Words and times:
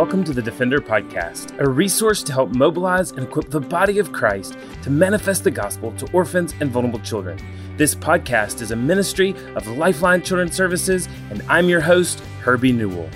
welcome 0.00 0.24
to 0.24 0.32
the 0.32 0.40
Defender 0.40 0.80
Podcast, 0.80 1.60
a 1.60 1.68
resource 1.68 2.22
to 2.22 2.32
help 2.32 2.54
mobilize 2.54 3.10
and 3.10 3.24
equip 3.24 3.50
the 3.50 3.60
body 3.60 3.98
of 3.98 4.10
Christ 4.12 4.56
to 4.82 4.88
manifest 4.88 5.44
the 5.44 5.50
gospel 5.50 5.92
to 5.92 6.10
orphans 6.12 6.54
and 6.60 6.70
vulnerable 6.70 7.00
children. 7.00 7.38
This 7.76 7.94
podcast 7.94 8.62
is 8.62 8.70
a 8.70 8.76
ministry 8.76 9.34
of 9.56 9.66
Lifeline 9.66 10.22
Children's 10.22 10.56
Services, 10.56 11.06
and 11.28 11.42
I'm 11.50 11.68
your 11.68 11.82
host, 11.82 12.20
Herbie 12.40 12.72
Newell. 12.72 13.10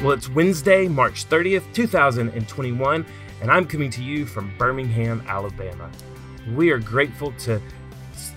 Well, 0.00 0.12
it's 0.12 0.28
Wednesday, 0.28 0.86
March 0.86 1.28
30th, 1.28 1.64
2021, 1.72 3.04
and 3.40 3.50
I'm 3.50 3.66
coming 3.66 3.90
to 3.90 4.00
you 4.00 4.26
from 4.26 4.56
Birmingham, 4.58 5.24
Alabama. 5.26 5.90
We 6.54 6.70
are 6.70 6.78
grateful 6.78 7.32
to 7.40 7.60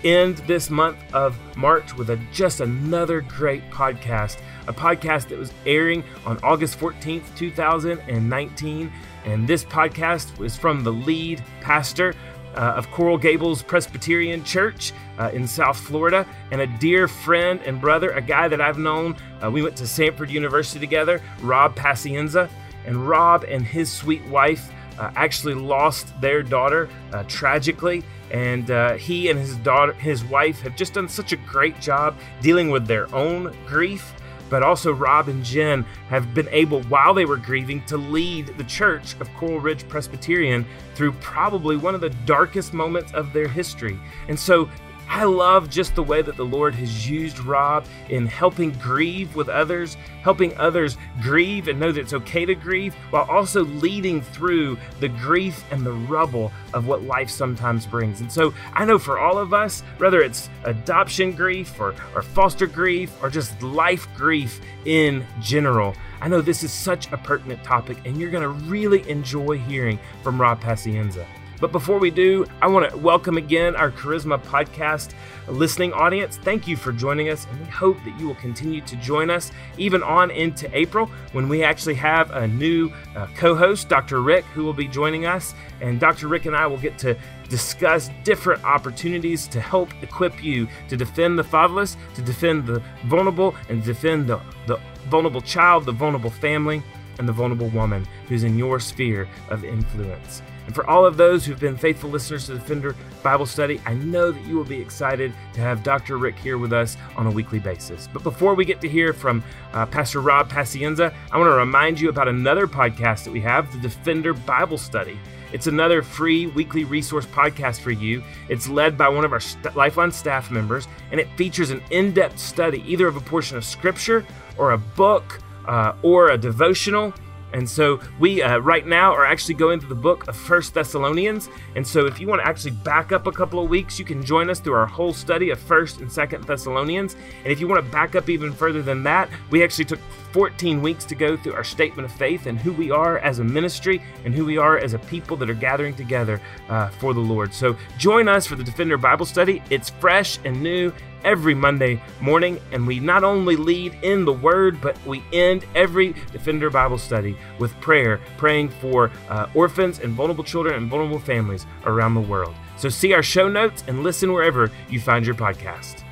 end 0.05 0.37
this 0.39 0.69
month 0.69 0.97
of 1.13 1.37
March 1.57 1.95
with 1.95 2.11
a, 2.11 2.17
just 2.31 2.61
another 2.61 3.21
great 3.21 3.69
podcast. 3.71 4.39
A 4.67 4.73
podcast 4.73 5.27
that 5.29 5.37
was 5.37 5.51
airing 5.65 6.03
on 6.25 6.39
August 6.43 6.79
14th, 6.79 7.35
2019. 7.35 8.91
And 9.25 9.47
this 9.47 9.65
podcast 9.65 10.37
was 10.37 10.55
from 10.55 10.83
the 10.83 10.93
lead 10.93 11.43
pastor 11.59 12.13
uh, 12.55 12.73
of 12.77 12.89
Coral 12.91 13.17
Gables 13.17 13.61
Presbyterian 13.61 14.43
Church 14.43 14.93
uh, 15.17 15.29
in 15.33 15.45
South 15.47 15.77
Florida, 15.77 16.25
and 16.51 16.61
a 16.61 16.67
dear 16.67 17.07
friend 17.07 17.59
and 17.65 17.81
brother, 17.81 18.11
a 18.11 18.21
guy 18.21 18.47
that 18.47 18.61
I've 18.61 18.77
known. 18.77 19.17
Uh, 19.43 19.51
we 19.51 19.61
went 19.61 19.75
to 19.77 19.83
Samford 19.83 20.29
University 20.29 20.79
together, 20.79 21.21
Rob 21.41 21.75
Pacienza. 21.75 22.49
And 22.85 23.09
Rob 23.09 23.43
and 23.45 23.65
his 23.65 23.91
sweet 23.91 24.23
wife 24.27 24.69
uh, 24.99 25.11
actually 25.15 25.53
lost 25.53 26.19
their 26.21 26.41
daughter 26.43 26.89
uh, 27.13 27.23
tragically 27.27 28.03
and 28.31 28.71
uh, 28.71 28.93
he 28.93 29.29
and 29.29 29.39
his 29.39 29.55
daughter, 29.57 29.93
his 29.93 30.23
wife, 30.25 30.61
have 30.61 30.75
just 30.75 30.93
done 30.93 31.07
such 31.07 31.31
a 31.31 31.37
great 31.37 31.79
job 31.79 32.17
dealing 32.41 32.69
with 32.69 32.87
their 32.87 33.13
own 33.13 33.55
grief. 33.67 34.13
But 34.49 34.61
also, 34.61 34.93
Rob 34.93 35.27
and 35.27 35.43
Jen 35.43 35.83
have 36.09 36.33
been 36.33 36.47
able, 36.51 36.83
while 36.83 37.13
they 37.13 37.25
were 37.25 37.37
grieving, 37.37 37.83
to 37.85 37.97
lead 37.97 38.47
the 38.57 38.63
church 38.63 39.15
of 39.19 39.33
Coral 39.33 39.59
Ridge 39.59 39.87
Presbyterian 39.87 40.65
through 40.93 41.13
probably 41.13 41.77
one 41.77 41.95
of 41.95 42.01
the 42.01 42.11
darkest 42.25 42.73
moments 42.73 43.11
of 43.13 43.33
their 43.33 43.47
history. 43.47 43.99
And 44.27 44.39
so, 44.39 44.69
I 45.07 45.23
love 45.23 45.69
just 45.69 45.95
the 45.95 46.03
way 46.03 46.21
that 46.21 46.35
the 46.35 46.45
Lord 46.45 46.75
has 46.75 47.09
used 47.09 47.39
Rob 47.39 47.85
in 48.09 48.25
helping 48.25 48.71
grieve 48.71 49.35
with 49.35 49.49
others, 49.49 49.95
helping 50.21 50.57
others 50.57 50.97
grieve 51.21 51.67
and 51.67 51.79
know 51.79 51.91
that 51.91 52.01
it's 52.01 52.13
okay 52.13 52.45
to 52.45 52.55
grieve, 52.55 52.93
while 53.11 53.29
also 53.29 53.63
leading 53.63 54.21
through 54.21 54.77
the 54.99 55.07
grief 55.07 55.63
and 55.71 55.85
the 55.85 55.93
rubble 55.93 56.51
of 56.73 56.87
what 56.87 57.03
life 57.03 57.29
sometimes 57.29 57.85
brings. 57.85 58.21
And 58.21 58.31
so 58.31 58.53
I 58.73 58.83
know 58.83 58.99
for 58.99 59.19
all 59.19 59.37
of 59.37 59.53
us, 59.53 59.81
whether 59.97 60.21
it's 60.21 60.49
adoption 60.63 61.31
grief 61.31 61.79
or, 61.79 61.95
or 62.13 62.21
foster 62.21 62.67
grief 62.67 63.11
or 63.21 63.29
just 63.29 63.61
life 63.61 64.07
grief 64.15 64.59
in 64.85 65.25
general, 65.39 65.95
I 66.19 66.27
know 66.27 66.41
this 66.41 66.63
is 66.63 66.73
such 66.73 67.11
a 67.11 67.17
pertinent 67.17 67.63
topic, 67.63 67.97
and 68.05 68.17
you're 68.17 68.31
going 68.31 68.43
to 68.43 68.49
really 68.69 69.07
enjoy 69.09 69.59
hearing 69.59 69.99
from 70.23 70.41
Rob 70.41 70.61
Pacienza. 70.61 71.25
But 71.59 71.71
before 71.71 71.99
we 71.99 72.11
do, 72.11 72.45
I 72.61 72.67
want 72.67 72.89
to 72.89 72.97
welcome 72.97 73.37
again 73.37 73.75
our 73.75 73.89
Charisma 73.89 74.41
podcast 74.43 75.13
listening 75.47 75.93
audience. 75.93 76.37
Thank 76.37 76.67
you 76.67 76.75
for 76.75 76.91
joining 76.91 77.29
us, 77.29 77.47
and 77.49 77.59
we 77.61 77.65
hope 77.67 77.97
that 78.03 78.19
you 78.19 78.27
will 78.27 78.35
continue 78.35 78.81
to 78.81 78.95
join 78.97 79.29
us 79.29 79.51
even 79.77 80.03
on 80.03 80.31
into 80.31 80.69
April 80.77 81.09
when 81.31 81.47
we 81.47 81.63
actually 81.63 81.95
have 81.95 82.31
a 82.31 82.47
new 82.47 82.91
uh, 83.15 83.27
co 83.35 83.55
host, 83.55 83.87
Dr. 83.87 84.21
Rick, 84.21 84.43
who 84.45 84.63
will 84.63 84.73
be 84.73 84.87
joining 84.87 85.25
us. 85.25 85.53
And 85.81 85.99
Dr. 85.99 86.27
Rick 86.27 86.45
and 86.45 86.55
I 86.55 86.67
will 86.67 86.77
get 86.77 86.97
to 86.99 87.17
discuss 87.49 88.09
different 88.23 88.63
opportunities 88.65 89.47
to 89.47 89.61
help 89.61 89.89
equip 90.01 90.43
you 90.43 90.67
to 90.89 90.97
defend 90.97 91.39
the 91.39 91.43
fatherless, 91.43 91.95
to 92.15 92.21
defend 92.21 92.65
the 92.65 92.81
vulnerable, 93.05 93.55
and 93.69 93.83
defend 93.83 94.27
the, 94.27 94.41
the 94.67 94.79
vulnerable 95.09 95.41
child, 95.41 95.85
the 95.85 95.91
vulnerable 95.91 96.31
family, 96.31 96.83
and 97.17 97.29
the 97.29 97.33
vulnerable 97.33 97.69
woman 97.69 98.05
who's 98.27 98.43
in 98.43 98.57
your 98.57 98.79
sphere 98.79 99.27
of 99.49 99.63
influence. 99.63 100.41
And 100.65 100.73
for 100.73 100.87
all 100.89 101.05
of 101.05 101.17
those 101.17 101.45
who've 101.45 101.59
been 101.59 101.77
faithful 101.77 102.09
listeners 102.09 102.45
to 102.47 102.53
the 102.53 102.59
Defender 102.59 102.95
Bible 103.21 103.45
Study, 103.45 103.79
I 103.85 103.93
know 103.93 104.31
that 104.31 104.45
you 104.45 104.55
will 104.55 104.63
be 104.63 104.79
excited 104.79 105.33
to 105.53 105.61
have 105.61 105.83
Dr. 105.83 106.17
Rick 106.17 106.37
here 106.39 106.57
with 106.57 106.73
us 106.73 106.97
on 107.15 107.27
a 107.27 107.31
weekly 107.31 107.59
basis. 107.59 108.09
But 108.11 108.23
before 108.23 108.55
we 108.55 108.65
get 108.65 108.81
to 108.81 108.89
hear 108.89 109.13
from 109.13 109.43
uh, 109.73 109.85
Pastor 109.85 110.21
Rob 110.21 110.49
Pacienza, 110.49 111.13
I 111.31 111.37
want 111.37 111.49
to 111.49 111.55
remind 111.55 111.99
you 111.99 112.09
about 112.09 112.27
another 112.27 112.67
podcast 112.67 113.23
that 113.25 113.31
we 113.31 113.41
have, 113.41 113.71
the 113.71 113.79
Defender 113.79 114.33
Bible 114.33 114.77
Study. 114.77 115.19
It's 115.53 115.67
another 115.67 116.01
free 116.01 116.47
weekly 116.47 116.83
resource 116.83 117.25
podcast 117.25 117.79
for 117.79 117.91
you. 117.91 118.23
It's 118.49 118.67
led 118.67 118.97
by 118.97 119.07
one 119.07 119.23
of 119.23 119.31
our 119.31 119.39
st- 119.39 119.75
Lifeline 119.75 120.11
staff 120.11 120.51
members, 120.51 120.87
and 121.11 121.19
it 121.19 121.29
features 121.37 121.69
an 121.69 121.81
in 121.91 122.11
depth 122.11 122.39
study 122.39 122.83
either 122.85 123.07
of 123.07 123.15
a 123.15 123.21
portion 123.21 123.55
of 123.55 123.63
Scripture 123.63 124.25
or 124.57 124.71
a 124.71 124.77
book 124.77 125.39
uh, 125.67 125.93
or 126.01 126.31
a 126.31 126.37
devotional 126.37 127.13
and 127.53 127.69
so 127.69 127.99
we 128.19 128.41
uh, 128.41 128.57
right 128.57 128.85
now 128.85 129.13
are 129.13 129.25
actually 129.25 129.55
going 129.55 129.79
through 129.79 129.89
the 129.89 129.95
book 129.95 130.27
of 130.27 130.35
First 130.35 130.73
Thessalonians. 130.73 131.49
And 131.75 131.85
so 131.85 132.05
if 132.05 132.19
you 132.19 132.27
want 132.27 132.41
to 132.41 132.47
actually 132.47 132.71
back 132.71 133.11
up 133.11 133.27
a 133.27 133.31
couple 133.31 133.63
of 133.63 133.69
weeks, 133.69 133.97
you 133.97 134.05
can 134.05 134.23
join 134.23 134.49
us 134.49 134.59
through 134.59 134.73
our 134.73 134.85
whole 134.85 135.13
study 135.13 135.51
of 135.51 135.59
First 135.59 136.01
and 136.01 136.11
Second 136.11 136.43
Thessalonians. 136.43 137.15
And 137.43 137.53
if 137.53 137.59
you 137.59 137.67
want 137.67 137.83
to 137.83 137.91
back 137.91 138.15
up 138.15 138.29
even 138.29 138.51
further 138.51 138.81
than 138.81 139.03
that, 139.03 139.29
we 139.51 139.63
actually 139.63 139.85
took 139.85 139.99
14 140.31 140.81
weeks 140.81 141.05
to 141.05 141.15
go 141.15 141.37
through 141.37 141.53
our 141.53 141.63
statement 141.63 142.09
of 142.09 142.17
faith 142.17 142.45
and 142.45 142.59
who 142.59 142.73
we 142.73 142.91
are 142.91 143.19
as 143.19 143.39
a 143.39 143.43
ministry 143.43 144.01
and 144.25 144.33
who 144.33 144.43
we 144.43 144.57
are 144.57 144.77
as 144.77 144.93
a 144.93 144.99
people 144.99 145.37
that 145.37 145.49
are 145.49 145.53
gathering 145.53 145.95
together 145.95 146.41
uh, 146.67 146.89
for 146.89 147.13
the 147.13 147.21
Lord. 147.21 147.53
So 147.53 147.77
join 147.97 148.27
us 148.27 148.45
for 148.45 148.55
the 148.55 148.63
Defender 148.63 148.97
Bible 148.97 149.25
Study. 149.25 149.61
It's 149.69 149.89
fresh 149.89 150.39
and 150.43 150.61
new 150.61 150.91
every 151.25 151.53
Monday 151.53 152.01
morning, 152.21 152.61
and 152.71 152.87
we 152.87 152.99
not 153.01 153.25
only 153.25 153.57
lead 153.57 153.97
in 154.03 154.23
the 154.23 154.31
Word, 154.31 154.79
but 154.79 154.97
we 155.05 155.23
end 155.33 155.65
every 155.75 156.13
Defender 156.31 156.69
Bible 156.69 156.97
study 156.97 157.35
with 157.59 157.73
prayer, 157.81 158.21
praying 158.37 158.69
for 158.69 159.11
uh, 159.29 159.47
orphans 159.53 159.99
and 159.99 160.13
vulnerable 160.13 160.43
children 160.43 160.75
and 160.75 160.89
vulnerable 160.89 161.19
families 161.19 161.65
around 161.85 162.13
the 162.13 162.21
world. 162.21 162.55
So 162.77 162.87
see 162.87 163.13
our 163.13 163.23
show 163.23 163.49
notes 163.49 163.83
and 163.87 164.03
listen 164.03 164.31
wherever 164.31 164.71
you 164.89 164.99
find 164.99 165.25
your 165.25 165.35
podcast. 165.35 166.03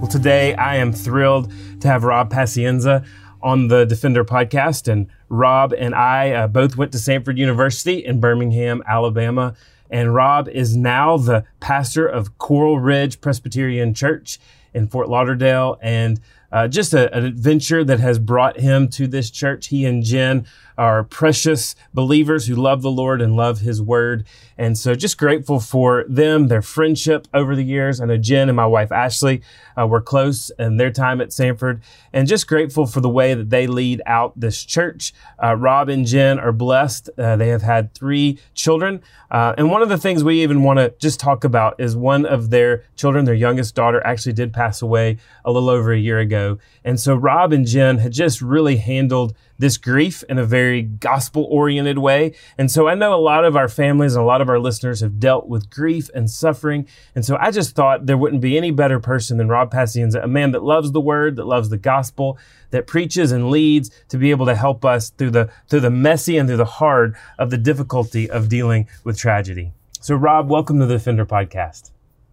Well, 0.00 0.08
today 0.08 0.54
I 0.54 0.76
am 0.76 0.92
thrilled 0.92 1.52
to 1.80 1.88
have 1.88 2.04
Rob 2.04 2.30
Pacienza 2.30 3.04
on 3.42 3.68
the 3.68 3.84
Defender 3.84 4.24
podcast. 4.24 4.88
And 4.88 5.08
Rob 5.28 5.72
and 5.72 5.94
I 5.94 6.32
uh, 6.32 6.46
both 6.48 6.76
went 6.76 6.92
to 6.92 6.98
Samford 6.98 7.36
University 7.36 8.04
in 8.04 8.20
Birmingham, 8.20 8.82
Alabama. 8.86 9.54
And 9.90 10.14
Rob 10.14 10.48
is 10.48 10.76
now 10.76 11.16
the 11.16 11.44
pastor 11.58 12.06
of 12.06 12.38
Coral 12.38 12.78
Ridge 12.78 13.20
Presbyterian 13.20 13.92
Church 13.92 14.38
in 14.72 14.88
Fort 14.88 15.08
Lauderdale. 15.08 15.78
And 15.82 16.20
uh, 16.52 16.68
just 16.68 16.94
a, 16.94 17.14
an 17.16 17.24
adventure 17.24 17.84
that 17.84 18.00
has 18.00 18.18
brought 18.18 18.58
him 18.58 18.88
to 18.88 19.06
this 19.06 19.30
church. 19.30 19.68
He 19.68 19.84
and 19.84 20.02
Jen 20.02 20.46
are 20.80 21.04
precious 21.04 21.76
believers 21.92 22.46
who 22.46 22.54
love 22.54 22.80
the 22.80 22.90
Lord 22.90 23.20
and 23.20 23.36
love 23.36 23.60
His 23.60 23.82
Word. 23.82 24.24
And 24.56 24.78
so 24.78 24.94
just 24.94 25.18
grateful 25.18 25.60
for 25.60 26.06
them, 26.08 26.48
their 26.48 26.62
friendship 26.62 27.28
over 27.34 27.54
the 27.54 27.62
years. 27.62 28.00
I 28.00 28.06
know 28.06 28.16
Jen 28.16 28.48
and 28.48 28.56
my 28.56 28.64
wife 28.64 28.90
Ashley 28.90 29.42
uh, 29.78 29.86
were 29.86 30.00
close 30.00 30.50
in 30.58 30.78
their 30.78 30.90
time 30.90 31.20
at 31.20 31.28
Samford, 31.28 31.82
and 32.14 32.26
just 32.26 32.46
grateful 32.46 32.86
for 32.86 33.02
the 33.02 33.10
way 33.10 33.34
that 33.34 33.50
they 33.50 33.66
lead 33.66 34.00
out 34.06 34.40
this 34.40 34.64
church. 34.64 35.12
Uh, 35.42 35.54
Rob 35.54 35.90
and 35.90 36.06
Jen 36.06 36.38
are 36.38 36.52
blessed. 36.52 37.10
Uh, 37.18 37.36
they 37.36 37.48
have 37.48 37.62
had 37.62 37.92
three 37.92 38.38
children. 38.54 39.02
Uh, 39.30 39.54
and 39.58 39.70
one 39.70 39.82
of 39.82 39.90
the 39.90 39.98
things 39.98 40.24
we 40.24 40.42
even 40.42 40.62
want 40.62 40.78
to 40.78 40.94
just 40.98 41.20
talk 41.20 41.44
about 41.44 41.78
is 41.78 41.94
one 41.94 42.24
of 42.24 42.48
their 42.48 42.84
children, 42.96 43.26
their 43.26 43.34
youngest 43.34 43.74
daughter, 43.74 44.04
actually 44.06 44.32
did 44.32 44.52
pass 44.52 44.80
away 44.80 45.18
a 45.44 45.52
little 45.52 45.68
over 45.68 45.92
a 45.92 45.98
year 45.98 46.18
ago. 46.18 46.58
And 46.84 46.98
so 46.98 47.14
Rob 47.14 47.52
and 47.52 47.66
Jen 47.66 47.98
had 47.98 48.12
just 48.12 48.40
really 48.40 48.78
handled 48.78 49.36
this 49.60 49.76
grief 49.76 50.24
in 50.28 50.38
a 50.38 50.44
very 50.44 50.82
gospel 50.82 51.46
oriented 51.50 51.98
way. 51.98 52.32
And 52.56 52.70
so 52.70 52.88
I 52.88 52.94
know 52.94 53.14
a 53.14 53.20
lot 53.20 53.44
of 53.44 53.56
our 53.56 53.68
families 53.68 54.14
and 54.14 54.22
a 54.22 54.26
lot 54.26 54.40
of 54.40 54.48
our 54.48 54.58
listeners 54.58 55.00
have 55.00 55.20
dealt 55.20 55.48
with 55.48 55.68
grief 55.68 56.08
and 56.14 56.30
suffering. 56.30 56.88
And 57.14 57.24
so 57.24 57.36
I 57.38 57.50
just 57.50 57.76
thought 57.76 58.06
there 58.06 58.16
wouldn't 58.16 58.40
be 58.40 58.56
any 58.56 58.70
better 58.70 58.98
person 58.98 59.36
than 59.36 59.48
Rob 59.48 59.70
Pacienza, 59.70 60.22
a 60.22 60.26
man 60.26 60.52
that 60.52 60.62
loves 60.62 60.92
the 60.92 61.00
word, 61.00 61.36
that 61.36 61.46
loves 61.46 61.68
the 61.68 61.76
gospel, 61.76 62.38
that 62.70 62.86
preaches 62.86 63.32
and 63.32 63.50
leads 63.50 63.90
to 64.08 64.16
be 64.16 64.30
able 64.30 64.46
to 64.46 64.54
help 64.54 64.84
us 64.84 65.10
through 65.10 65.30
the, 65.30 65.50
through 65.68 65.80
the 65.80 65.90
messy 65.90 66.38
and 66.38 66.48
through 66.48 66.56
the 66.56 66.64
hard 66.64 67.14
of 67.38 67.50
the 67.50 67.58
difficulty 67.58 68.30
of 68.30 68.48
dealing 68.48 68.88
with 69.04 69.18
tragedy. 69.18 69.72
So 70.00 70.14
Rob, 70.14 70.48
welcome 70.48 70.78
to 70.80 70.86
the 70.86 70.94
Defender 70.94 71.26
podcast. 71.26 71.90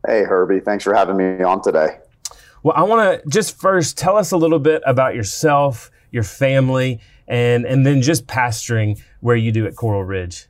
Hey, 0.08 0.24
Herbie. 0.24 0.62
Thanks 0.62 0.86
for 0.86 0.94
having 0.94 1.18
me 1.18 1.44
on 1.44 1.62
today. 1.62 2.00
Well, 2.64 2.74
I 2.78 2.84
want 2.84 3.22
to 3.22 3.30
just 3.30 3.60
first 3.60 3.98
tell 3.98 4.16
us 4.16 4.32
a 4.32 4.38
little 4.38 4.60
bit 4.60 4.82
about 4.86 5.14
yourself, 5.14 5.92
your 6.12 6.24
family, 6.24 7.02
and 7.28 7.66
and 7.66 7.86
then 7.86 8.02
just 8.02 8.28
pastoring 8.28 9.02
where 9.22 9.36
you 9.36 9.52
do 9.52 9.66
at 9.66 9.76
Coral 9.76 10.04
Ridge. 10.04 10.48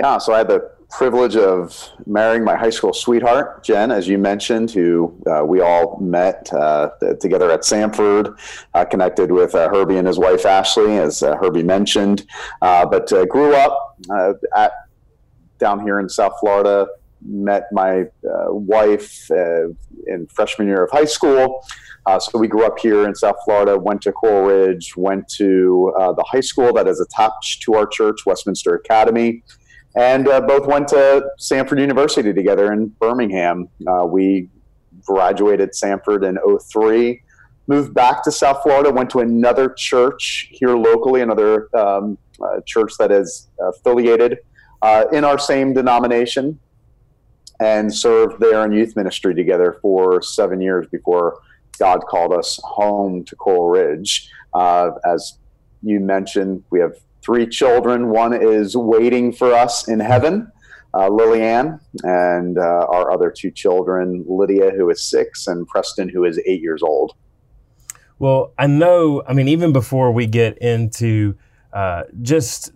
Yeah, 0.00 0.18
so 0.18 0.32
I 0.32 0.38
had 0.38 0.48
the 0.48 0.70
privilege 0.90 1.36
of 1.36 1.88
marrying 2.06 2.44
my 2.44 2.54
high 2.54 2.70
school 2.70 2.92
sweetheart, 2.92 3.64
Jen, 3.64 3.90
as 3.90 4.06
you 4.08 4.18
mentioned, 4.18 4.70
who 4.70 5.16
uh, 5.26 5.42
we 5.44 5.60
all 5.60 5.98
met 6.00 6.52
uh, 6.52 6.90
together 7.18 7.50
at 7.50 7.60
Samford, 7.60 8.38
uh, 8.74 8.84
connected 8.84 9.32
with 9.32 9.54
uh, 9.54 9.68
Herbie 9.70 9.96
and 9.96 10.06
his 10.06 10.18
wife 10.18 10.44
Ashley, 10.44 10.98
as 10.98 11.22
uh, 11.22 11.36
Herbie 11.36 11.62
mentioned, 11.62 12.26
uh, 12.60 12.84
but 12.84 13.08
grew 13.28 13.54
up 13.54 13.96
at 14.54 14.72
down 15.58 15.80
here 15.80 16.00
in 16.00 16.08
South 16.08 16.32
Florida, 16.40 16.88
met 17.24 17.64
my 17.72 18.04
wife 18.48 19.30
in 20.06 20.26
freshman 20.28 20.68
year 20.68 20.84
of 20.84 20.90
high 20.90 21.04
school. 21.04 21.64
Uh, 22.06 22.18
so 22.18 22.38
we 22.38 22.48
grew 22.48 22.64
up 22.66 22.78
here 22.78 23.06
in 23.06 23.14
South 23.14 23.36
Florida, 23.44 23.78
went 23.78 24.02
to 24.02 24.12
Coral 24.12 24.46
Ridge, 24.46 24.96
went 24.96 25.28
to 25.36 25.92
uh, 25.98 26.12
the 26.12 26.24
high 26.24 26.40
school 26.40 26.72
that 26.72 26.88
is 26.88 27.00
attached 27.00 27.62
to 27.62 27.74
our 27.74 27.86
church, 27.86 28.26
Westminster 28.26 28.74
Academy, 28.74 29.42
and 29.96 30.26
uh, 30.26 30.40
both 30.40 30.66
went 30.66 30.88
to 30.88 31.24
Samford 31.40 31.80
University 31.80 32.32
together 32.32 32.72
in 32.72 32.88
Birmingham. 33.00 33.68
Uh, 33.86 34.04
we 34.06 34.48
graduated 35.04 35.70
Samford 35.72 36.26
in 36.28 36.38
03, 36.58 37.22
moved 37.66 37.94
back 37.94 38.24
to 38.24 38.32
South 38.32 38.62
Florida, 38.62 38.90
went 38.90 39.10
to 39.10 39.20
another 39.20 39.70
church 39.70 40.48
here 40.50 40.76
locally, 40.76 41.20
another 41.20 41.68
um, 41.76 42.18
uh, 42.42 42.60
church 42.66 42.92
that 42.98 43.12
is 43.12 43.48
affiliated 43.60 44.38
uh, 44.82 45.04
in 45.12 45.24
our 45.24 45.38
same 45.38 45.72
denomination, 45.72 46.58
and 47.62 47.94
served 47.94 48.40
there 48.40 48.64
in 48.64 48.72
youth 48.72 48.96
ministry 48.96 49.34
together 49.34 49.78
for 49.80 50.20
seven 50.20 50.60
years 50.60 50.86
before 50.90 51.38
God 51.78 52.00
called 52.08 52.32
us 52.32 52.58
home 52.64 53.24
to 53.24 53.36
Coral 53.36 53.68
Ridge. 53.68 54.28
Uh, 54.52 54.90
as 55.06 55.38
you 55.82 56.00
mentioned, 56.00 56.64
we 56.70 56.80
have 56.80 56.94
three 57.24 57.46
children. 57.46 58.08
One 58.08 58.34
is 58.34 58.76
waiting 58.76 59.32
for 59.32 59.54
us 59.54 59.86
in 59.86 60.00
heaven, 60.00 60.50
uh, 60.92 61.08
Lillian, 61.08 61.78
and 62.02 62.58
uh, 62.58 62.86
our 62.90 63.12
other 63.12 63.30
two 63.30 63.52
children, 63.52 64.24
Lydia, 64.28 64.72
who 64.72 64.90
is 64.90 65.08
six, 65.08 65.46
and 65.46 65.66
Preston, 65.68 66.08
who 66.08 66.24
is 66.24 66.40
eight 66.44 66.60
years 66.60 66.82
old. 66.82 67.12
Well, 68.18 68.54
I 68.58 68.66
know, 68.66 69.22
I 69.26 69.34
mean, 69.34 69.48
even 69.48 69.72
before 69.72 70.10
we 70.10 70.26
get 70.26 70.58
into 70.58 71.36
uh, 71.72 72.02
just 72.22 72.72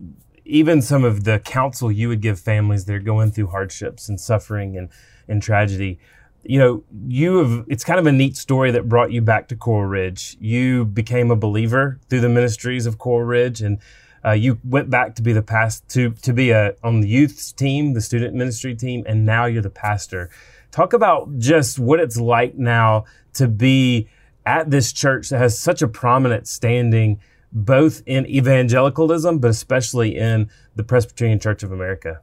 even 0.46 0.80
some 0.80 1.04
of 1.04 1.24
the 1.24 1.38
counsel 1.40 1.90
you 1.90 2.08
would 2.08 2.20
give 2.20 2.38
families 2.38 2.84
that 2.84 2.94
are 2.94 3.00
going 3.00 3.30
through 3.30 3.48
hardships 3.48 4.08
and 4.08 4.20
suffering 4.20 4.76
and, 4.76 4.88
and 5.28 5.42
tragedy, 5.42 5.98
you 6.44 6.58
know, 6.58 6.84
you 7.08 7.38
have, 7.38 7.64
it's 7.68 7.84
kind 7.84 7.98
of 7.98 8.06
a 8.06 8.12
neat 8.12 8.36
story 8.36 8.70
that 8.70 8.88
brought 8.88 9.10
you 9.10 9.20
back 9.20 9.48
to 9.48 9.56
Coral 9.56 9.88
Ridge. 9.88 10.36
You 10.40 10.84
became 10.84 11.30
a 11.30 11.36
believer 11.36 11.98
through 12.08 12.20
the 12.20 12.28
ministries 12.28 12.86
of 12.86 12.98
Coral 12.98 13.26
Ridge 13.26 13.60
and 13.60 13.78
uh, 14.24 14.32
you 14.32 14.58
went 14.64 14.90
back 14.90 15.14
to 15.14 15.22
be 15.22 15.32
the 15.32 15.42
past 15.42 15.88
to, 15.88 16.10
to 16.10 16.32
be 16.32 16.50
a, 16.50 16.74
on 16.82 17.00
the 17.00 17.08
youth 17.08 17.54
team, 17.56 17.94
the 17.94 18.00
student 18.00 18.34
ministry 18.34 18.74
team, 18.74 19.04
and 19.06 19.24
now 19.24 19.44
you're 19.44 19.62
the 19.62 19.70
pastor. 19.70 20.30
Talk 20.72 20.92
about 20.92 21.38
just 21.38 21.78
what 21.78 22.00
it's 22.00 22.16
like 22.16 22.56
now 22.56 23.04
to 23.34 23.46
be 23.46 24.08
at 24.44 24.70
this 24.70 24.92
church 24.92 25.28
that 25.28 25.38
has 25.38 25.58
such 25.58 25.80
a 25.80 25.88
prominent 25.88 26.48
standing, 26.48 27.20
both 27.52 28.02
in 28.06 28.26
evangelicalism, 28.26 29.38
but 29.38 29.50
especially 29.50 30.16
in 30.16 30.50
the 30.74 30.82
Presbyterian 30.82 31.38
Church 31.38 31.62
of 31.62 31.72
America. 31.72 32.20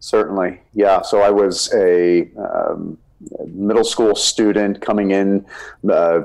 Certainly. 0.00 0.60
Yeah. 0.74 1.02
So 1.02 1.20
I 1.20 1.30
was 1.30 1.72
a, 1.74 2.30
um, 2.36 2.98
middle 3.46 3.84
school 3.84 4.14
student 4.14 4.80
coming 4.80 5.10
in 5.10 5.44
uh, 5.90 6.22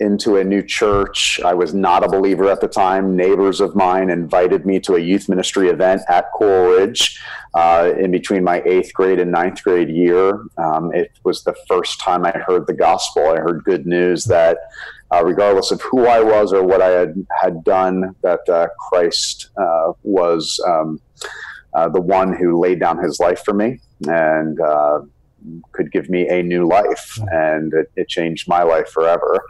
into 0.00 0.36
a 0.36 0.44
new 0.44 0.62
church. 0.62 1.40
I 1.44 1.54
was 1.54 1.74
not 1.74 2.04
a 2.04 2.08
believer 2.08 2.48
at 2.50 2.60
the 2.60 2.68
time. 2.68 3.16
Neighbors 3.16 3.60
of 3.60 3.74
mine 3.74 4.10
invited 4.10 4.66
me 4.66 4.80
to 4.80 4.94
a 4.94 5.00
youth 5.00 5.28
ministry 5.28 5.68
event 5.68 6.02
at 6.08 6.30
Coral 6.32 6.76
Ridge 6.76 7.20
uh, 7.54 7.92
in 7.98 8.10
between 8.10 8.44
my 8.44 8.62
eighth 8.64 8.92
grade 8.92 9.18
and 9.18 9.30
ninth 9.30 9.62
grade 9.62 9.88
year. 9.88 10.44
Um, 10.58 10.92
it 10.94 11.12
was 11.24 11.44
the 11.44 11.54
first 11.68 12.00
time 12.00 12.24
I 12.24 12.32
heard 12.32 12.66
the 12.66 12.74
gospel. 12.74 13.28
I 13.28 13.36
heard 13.36 13.64
good 13.64 13.86
news 13.86 14.24
that. 14.24 14.58
Uh, 15.12 15.22
regardless 15.22 15.70
of 15.70 15.80
who 15.82 16.06
I 16.06 16.20
was 16.20 16.52
or 16.52 16.64
what 16.64 16.82
I 16.82 16.88
had, 16.88 17.26
had 17.40 17.62
done, 17.62 18.16
that 18.22 18.40
uh, 18.48 18.66
Christ 18.88 19.50
uh, 19.56 19.92
was 20.02 20.58
um, 20.66 21.00
uh, 21.72 21.88
the 21.88 22.00
one 22.00 22.32
who 22.32 22.58
laid 22.58 22.80
down 22.80 23.00
his 23.00 23.20
life 23.20 23.44
for 23.44 23.54
me. 23.54 23.78
And 24.08 24.58
could 25.72 25.92
give 25.92 26.08
me 26.08 26.28
a 26.28 26.42
new 26.42 26.66
life, 26.66 27.18
hmm. 27.18 27.28
and 27.30 27.72
it, 27.74 27.90
it 27.96 28.08
changed 28.08 28.48
my 28.48 28.62
life 28.62 28.88
forever. 28.88 29.42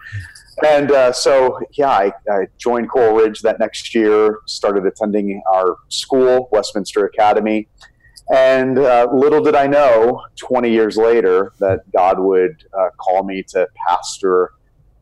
And 0.62 0.92
uh, 0.92 1.12
so, 1.12 1.58
yeah, 1.72 1.88
I, 1.88 2.12
I, 2.30 2.46
joined 2.58 2.88
Coral 2.88 3.16
Ridge 3.16 3.40
that 3.40 3.58
next 3.58 3.94
year, 3.94 4.38
started 4.46 4.86
attending 4.86 5.42
our 5.52 5.76
school, 5.88 6.48
Westminster 6.52 7.04
Academy. 7.06 7.68
And 8.32 8.78
uh, 8.78 9.08
little 9.12 9.42
did 9.42 9.54
I 9.54 9.66
know 9.66 10.22
20 10.36 10.70
years 10.70 10.96
later 10.96 11.52
that 11.58 11.80
God 11.92 12.20
would 12.20 12.64
uh, 12.72 12.90
call 12.98 13.24
me 13.24 13.42
to 13.48 13.66
pastor 13.86 14.52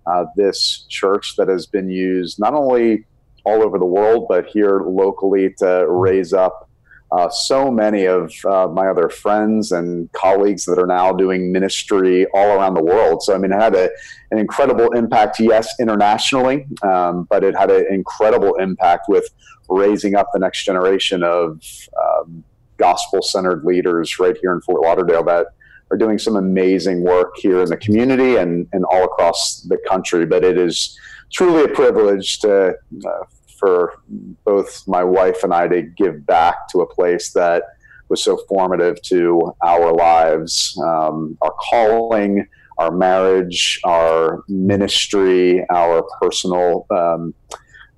uh, 0.07 0.25
this 0.37 0.87
church 0.89 1.37
that 1.37 1.49
has 1.49 1.67
been 1.67 1.89
used 1.89 2.41
not 2.41 2.55
only 2.55 3.05
all 3.45 3.63
over 3.63 3.79
the 3.79 3.87
world, 3.87 4.27
but 4.29 4.47
here 4.47 4.81
locally 4.81 5.55
to 5.59 5.87
raise 5.89 6.33
up 6.33 6.69
uh, 7.13 7.29
so 7.29 7.71
many 7.71 8.07
of 8.07 8.33
uh, 8.47 8.67
my 8.69 8.89
other 8.89 9.11
friends 9.11 9.71
and 9.71 10.11
colleagues 10.13 10.65
that 10.65 10.79
are 10.79 10.87
now 10.87 11.13
doing 11.13 11.53
ministry 11.53 12.27
all 12.35 12.57
around 12.57 12.73
the 12.73 12.83
world. 12.83 13.23
So, 13.23 13.35
I 13.35 13.39
mean, 13.39 13.53
it 13.53 13.61
had 13.61 13.75
a, 13.75 13.91
an 14.31 14.39
incredible 14.39 14.93
impact, 14.93 15.39
yes, 15.39 15.69
internationally, 15.79 16.67
um, 16.83 17.27
but 17.29 17.45
it 17.45 17.55
had 17.55 17.71
an 17.71 17.85
incredible 17.91 18.55
impact 18.55 19.07
with 19.09 19.29
raising 19.69 20.15
up 20.15 20.29
the 20.33 20.39
next 20.39 20.65
generation 20.65 21.23
of 21.23 21.63
um, 22.03 22.43
gospel 22.79 23.21
centered 23.21 23.63
leaders 23.65 24.19
right 24.19 24.37
here 24.41 24.53
in 24.53 24.63
Fort 24.63 24.83
Lauderdale 24.83 25.25
that 25.25 25.49
are 25.91 25.99
doing 25.99 26.19
some 26.19 26.37
amazing 26.37 27.03
work 27.03 27.35
here 27.37 27.61
in 27.61 27.69
the 27.69 27.77
community 27.77 28.37
and, 28.37 28.67
and 28.73 28.87
all 28.87 29.05
across 29.05 29.61
the 29.69 29.77
country. 29.87 30.25
But 30.25 30.45
it 30.45 30.57
is 30.57 30.99
truly 31.31 31.65
a 31.65 31.69
privilege 31.69 32.39
to 32.41 32.75
uh, 33.07 33.25
for 33.63 34.03
both 34.45 34.83
my 34.89 35.05
wife 35.05 35.45
and 35.45 35.55
I 35.55 35.69
to 35.69 35.83
give 35.83 36.27
back 36.27 36.67
to 36.71 36.81
a 36.81 36.87
place 36.87 37.33
that 37.35 37.63
was 38.09 38.23
so 38.23 38.39
formative 38.49 39.01
to 39.03 39.55
our 39.63 39.93
lives, 39.95 40.77
um, 40.85 41.39
our 41.41 41.53
calling, 41.53 42.45
our 42.79 42.91
marriage, 42.91 43.79
our 43.85 44.43
ministry, 44.49 45.65
our 45.71 46.03
personal 46.21 46.87
um, 46.91 47.35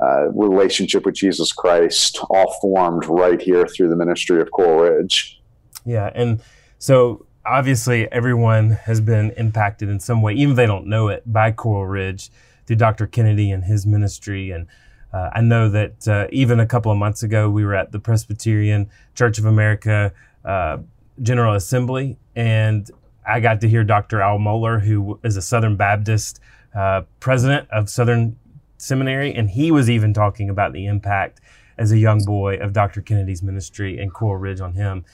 uh, 0.02 0.28
relationship 0.32 1.06
with 1.06 1.14
Jesus 1.14 1.50
Christ, 1.50 2.18
all 2.28 2.54
formed 2.60 3.06
right 3.06 3.40
here 3.40 3.66
through 3.66 3.88
the 3.88 3.96
ministry 3.96 4.42
of 4.42 4.50
Coral 4.50 4.80
Ridge. 4.80 5.40
Yeah, 5.86 6.10
and 6.14 6.42
so 6.78 7.24
obviously 7.46 8.10
everyone 8.12 8.72
has 8.72 9.00
been 9.00 9.30
impacted 9.38 9.88
in 9.88 9.98
some 9.98 10.20
way, 10.20 10.34
even 10.34 10.50
if 10.50 10.56
they 10.56 10.66
don't 10.66 10.86
know 10.86 11.08
it, 11.08 11.22
by 11.24 11.52
Coral 11.52 11.86
Ridge 11.86 12.30
through 12.66 12.76
Dr. 12.76 13.06
Kennedy 13.06 13.50
and 13.50 13.64
his 13.64 13.86
ministry 13.86 14.50
and 14.50 14.66
uh, 15.14 15.30
I 15.32 15.42
know 15.42 15.68
that 15.68 16.08
uh, 16.08 16.26
even 16.32 16.58
a 16.58 16.66
couple 16.66 16.90
of 16.90 16.98
months 16.98 17.22
ago, 17.22 17.48
we 17.48 17.64
were 17.64 17.76
at 17.76 17.92
the 17.92 18.00
Presbyterian 18.00 18.90
Church 19.14 19.38
of 19.38 19.44
America 19.44 20.12
uh, 20.44 20.78
General 21.22 21.54
Assembly, 21.54 22.16
and 22.34 22.90
I 23.24 23.38
got 23.38 23.60
to 23.60 23.68
hear 23.68 23.84
Dr. 23.84 24.20
Al 24.20 24.38
Mohler, 24.38 24.82
who 24.82 25.20
is 25.22 25.36
a 25.36 25.42
Southern 25.42 25.76
Baptist 25.76 26.40
uh, 26.74 27.02
president 27.20 27.70
of 27.70 27.88
Southern 27.88 28.36
Seminary, 28.76 29.32
and 29.32 29.50
he 29.50 29.70
was 29.70 29.88
even 29.88 30.12
talking 30.12 30.50
about 30.50 30.72
the 30.72 30.86
impact 30.86 31.40
as 31.78 31.92
a 31.92 31.98
young 31.98 32.24
boy 32.24 32.56
of 32.56 32.72
Dr. 32.72 33.00
Kennedy's 33.00 33.40
ministry 33.40 34.00
and 34.00 34.12
Coral 34.12 34.40
Ridge 34.40 34.60
on 34.60 34.72
him. 34.72 35.04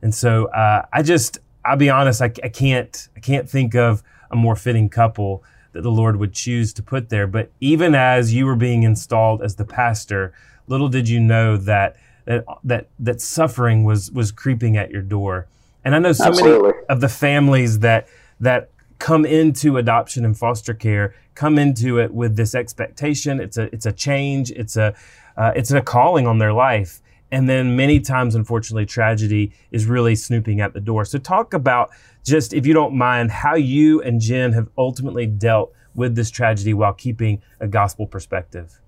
And 0.00 0.14
so 0.14 0.46
uh, 0.46 0.86
I 0.92 1.02
just, 1.02 1.38
I'll 1.64 1.76
be 1.76 1.90
honest, 1.90 2.22
I, 2.22 2.32
I 2.44 2.48
can't, 2.50 3.08
I 3.16 3.20
can't 3.20 3.50
think 3.50 3.74
of 3.74 4.04
a 4.30 4.36
more 4.36 4.54
fitting 4.54 4.88
couple 4.88 5.42
that 5.72 5.82
the 5.82 5.90
Lord 5.90 6.16
would 6.16 6.32
choose 6.32 6.72
to 6.74 6.82
put 6.82 7.08
there. 7.08 7.26
But 7.26 7.50
even 7.60 7.94
as 7.94 8.34
you 8.34 8.46
were 8.46 8.56
being 8.56 8.82
installed 8.82 9.42
as 9.42 9.56
the 9.56 9.64
pastor, 9.64 10.32
little 10.66 10.88
did 10.88 11.08
you 11.08 11.20
know 11.20 11.56
that 11.56 11.96
that 12.24 12.44
that, 12.64 12.88
that 12.98 13.20
suffering 13.20 13.84
was 13.84 14.10
was 14.10 14.32
creeping 14.32 14.76
at 14.76 14.90
your 14.90 15.02
door. 15.02 15.46
And 15.84 15.94
I 15.94 15.98
know 15.98 16.12
so 16.12 16.26
Absolutely. 16.26 16.72
many 16.72 16.84
of 16.88 17.00
the 17.00 17.08
families 17.08 17.80
that 17.80 18.08
that 18.40 18.70
come 18.98 19.24
into 19.24 19.78
adoption 19.78 20.24
and 20.24 20.36
foster 20.36 20.74
care 20.74 21.14
come 21.34 21.58
into 21.58 21.98
it 21.98 22.12
with 22.12 22.36
this 22.36 22.54
expectation. 22.54 23.40
It's 23.40 23.56
a 23.56 23.72
it's 23.74 23.86
a 23.86 23.92
change. 23.92 24.50
It's 24.52 24.76
a 24.76 24.94
uh, 25.36 25.52
it's 25.56 25.70
a 25.70 25.80
calling 25.80 26.26
on 26.26 26.38
their 26.38 26.52
life. 26.52 27.00
And 27.32 27.48
then 27.48 27.76
many 27.76 28.00
times, 28.00 28.34
unfortunately, 28.34 28.86
tragedy 28.86 29.52
is 29.70 29.86
really 29.86 30.16
snooping 30.16 30.60
at 30.60 30.74
the 30.74 30.80
door. 30.80 31.04
So 31.04 31.18
talk 31.18 31.54
about 31.54 31.90
just, 32.24 32.52
if 32.52 32.66
you 32.66 32.74
don't 32.74 32.96
mind, 32.96 33.30
how 33.30 33.54
you 33.54 34.02
and 34.02 34.20
Jen 34.20 34.52
have 34.52 34.68
ultimately 34.76 35.26
dealt 35.26 35.72
with 35.94 36.14
this 36.16 36.30
tragedy 36.30 36.74
while 36.74 36.92
keeping 36.92 37.42
a 37.60 37.68
gospel 37.68 38.06
perspective. 38.06 38.80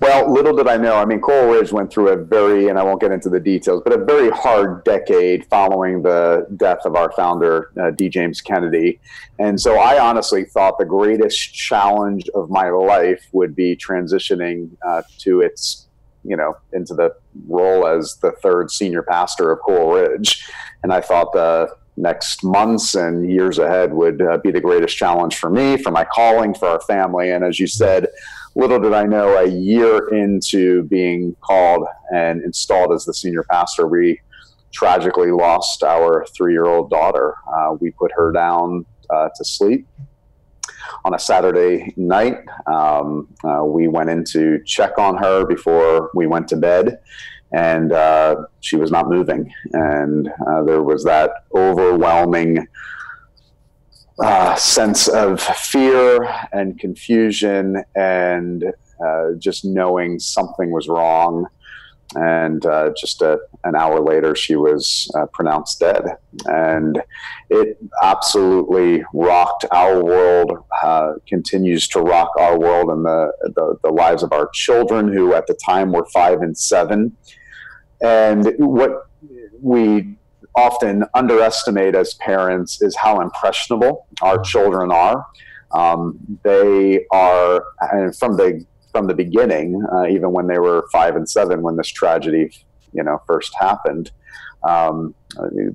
Well, 0.00 0.32
little 0.32 0.56
did 0.56 0.66
I 0.66 0.78
know. 0.78 0.96
I 0.96 1.04
mean, 1.04 1.20
Coral 1.20 1.52
Ridge 1.52 1.70
went 1.70 1.92
through 1.92 2.08
a 2.08 2.16
very, 2.16 2.68
and 2.68 2.78
I 2.78 2.82
won't 2.82 3.00
get 3.00 3.12
into 3.12 3.28
the 3.28 3.38
details, 3.38 3.82
but 3.84 3.92
a 3.92 4.04
very 4.04 4.30
hard 4.30 4.82
decade 4.82 5.46
following 5.46 6.02
the 6.02 6.46
death 6.56 6.80
of 6.84 6.96
our 6.96 7.12
founder, 7.12 7.70
uh, 7.80 7.90
D. 7.90 8.08
James 8.08 8.40
Kennedy. 8.40 8.98
And 9.38 9.60
so 9.60 9.78
I 9.78 10.00
honestly 10.00 10.44
thought 10.44 10.78
the 10.78 10.84
greatest 10.84 11.54
challenge 11.54 12.28
of 12.34 12.50
my 12.50 12.68
life 12.70 13.24
would 13.32 13.54
be 13.54 13.76
transitioning 13.76 14.70
uh, 14.84 15.02
to 15.18 15.40
its, 15.40 15.86
you 16.24 16.36
know, 16.36 16.56
into 16.72 16.94
the 16.94 17.14
role 17.46 17.86
as 17.86 18.16
the 18.22 18.32
third 18.42 18.70
senior 18.70 19.02
pastor 19.02 19.52
of 19.52 19.60
Coral 19.60 19.92
Ridge. 19.92 20.44
And 20.82 20.92
I 20.92 21.00
thought 21.00 21.32
the 21.32 21.68
next 21.96 22.42
months 22.42 22.94
and 22.94 23.30
years 23.30 23.58
ahead 23.58 23.92
would 23.92 24.22
uh, 24.22 24.38
be 24.38 24.50
the 24.50 24.60
greatest 24.60 24.96
challenge 24.96 25.36
for 25.36 25.50
me, 25.50 25.76
for 25.76 25.90
my 25.90 26.04
calling, 26.04 26.54
for 26.54 26.68
our 26.68 26.80
family. 26.80 27.30
And 27.30 27.44
as 27.44 27.60
you 27.60 27.66
said, 27.66 28.06
little 28.54 28.80
did 28.80 28.92
I 28.92 29.04
know, 29.04 29.36
a 29.36 29.46
year 29.46 30.08
into 30.14 30.84
being 30.84 31.36
called 31.42 31.86
and 32.14 32.42
installed 32.42 32.92
as 32.92 33.04
the 33.04 33.14
senior 33.14 33.44
pastor, 33.50 33.86
we 33.86 34.20
tragically 34.72 35.30
lost 35.30 35.82
our 35.82 36.26
three 36.34 36.52
year 36.52 36.66
old 36.66 36.88
daughter. 36.88 37.34
Uh, 37.54 37.74
we 37.78 37.90
put 37.90 38.10
her 38.16 38.32
down 38.32 38.86
uh, 39.10 39.28
to 39.36 39.44
sleep 39.44 39.86
on 41.04 41.14
a 41.14 41.18
Saturday 41.18 41.92
night. 41.96 42.38
Um, 42.66 43.28
uh, 43.44 43.64
we 43.64 43.88
went 43.88 44.10
in 44.10 44.24
to 44.24 44.62
check 44.64 44.98
on 44.98 45.16
her 45.16 45.44
before 45.44 46.10
we 46.14 46.26
went 46.26 46.48
to 46.48 46.56
bed, 46.56 46.98
and 47.52 47.92
uh, 47.92 48.36
she 48.60 48.76
was 48.76 48.90
not 48.90 49.08
moving. 49.08 49.52
And 49.72 50.28
uh, 50.46 50.62
there 50.64 50.82
was 50.82 51.04
that 51.04 51.30
overwhelming 51.54 52.66
uh, 54.22 54.54
sense 54.56 55.08
of 55.08 55.40
fear 55.40 56.28
and 56.52 56.78
confusion 56.78 57.82
and 57.96 58.64
uh, 59.04 59.32
just 59.38 59.64
knowing 59.64 60.18
something 60.18 60.70
was 60.70 60.88
wrong. 60.88 61.46
And 62.14 62.64
uh, 62.66 62.92
just 62.96 63.22
a, 63.22 63.38
an 63.64 63.76
hour 63.76 64.00
later, 64.00 64.34
she 64.34 64.56
was 64.56 65.10
uh, 65.16 65.26
pronounced 65.32 65.80
dead. 65.80 66.04
And 66.46 67.02
it 67.50 67.78
absolutely 68.02 69.04
rocked 69.14 69.64
our 69.70 70.02
world, 70.02 70.64
uh, 70.82 71.14
continues 71.28 71.88
to 71.88 72.00
rock 72.00 72.30
our 72.38 72.58
world 72.58 72.88
and 72.90 73.04
the, 73.04 73.32
the, 73.54 73.76
the 73.84 73.90
lives 73.90 74.22
of 74.22 74.32
our 74.32 74.48
children, 74.52 75.12
who 75.12 75.34
at 75.34 75.46
the 75.46 75.58
time 75.64 75.92
were 75.92 76.06
five 76.12 76.40
and 76.40 76.56
seven. 76.56 77.16
And 78.02 78.52
what 78.58 79.06
we 79.60 80.16
often 80.54 81.04
underestimate 81.14 81.94
as 81.94 82.14
parents 82.14 82.82
is 82.82 82.96
how 82.96 83.20
impressionable 83.20 84.06
our 84.20 84.40
children 84.42 84.90
are. 84.90 85.24
Um, 85.70 86.18
they 86.42 87.06
are, 87.10 87.64
and 87.80 88.14
from 88.16 88.36
the 88.36 88.64
from 88.90 89.06
the 89.06 89.14
beginning, 89.14 89.82
uh, 89.90 90.06
even 90.06 90.32
when 90.32 90.46
they 90.46 90.58
were 90.58 90.86
five 90.92 91.16
and 91.16 91.26
seven, 91.26 91.62
when 91.62 91.76
this 91.76 91.88
tragedy, 91.88 92.50
you 92.92 93.02
know, 93.02 93.20
first 93.26 93.54
happened, 93.58 94.10
um, 94.64 95.14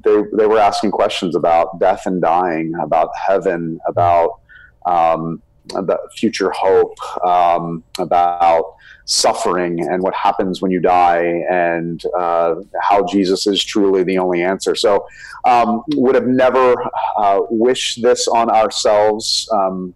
they 0.04 0.24
they 0.34 0.46
were 0.46 0.60
asking 0.60 0.92
questions 0.92 1.36
about 1.36 1.80
death 1.80 2.06
and 2.06 2.22
dying, 2.22 2.74
about 2.82 3.10
heaven, 3.16 3.80
about 3.88 4.40
um, 4.86 5.42
future 6.16 6.52
hope, 6.52 6.98
um, 7.26 7.84
about 8.00 8.76
suffering 9.06 9.80
and 9.82 10.04
what 10.04 10.14
happens 10.14 10.62
when 10.62 10.72
you 10.72 10.80
die, 10.80 11.44
and 11.50 12.02
uh, 12.18 12.56
how 12.82 13.06
Jesus 13.06 13.48
is 13.48 13.64
truly 13.64 14.04
the 14.04 14.18
only 14.18 14.42
answer. 14.42 14.76
So, 14.76 15.06
um, 15.46 15.84
would 15.96 16.16
have 16.16 16.28
never 16.28 16.76
uh, 17.18 17.40
wished 17.50 18.02
this 18.02 18.28
on 18.28 18.50
ourselves. 18.50 19.50
Um, 19.52 19.94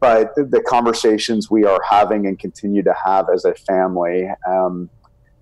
but 0.00 0.34
the 0.34 0.62
conversations 0.66 1.50
we 1.50 1.64
are 1.64 1.80
having 1.88 2.26
and 2.26 2.38
continue 2.38 2.82
to 2.82 2.94
have 3.04 3.26
as 3.32 3.44
a 3.44 3.54
family 3.54 4.28
um, 4.46 4.90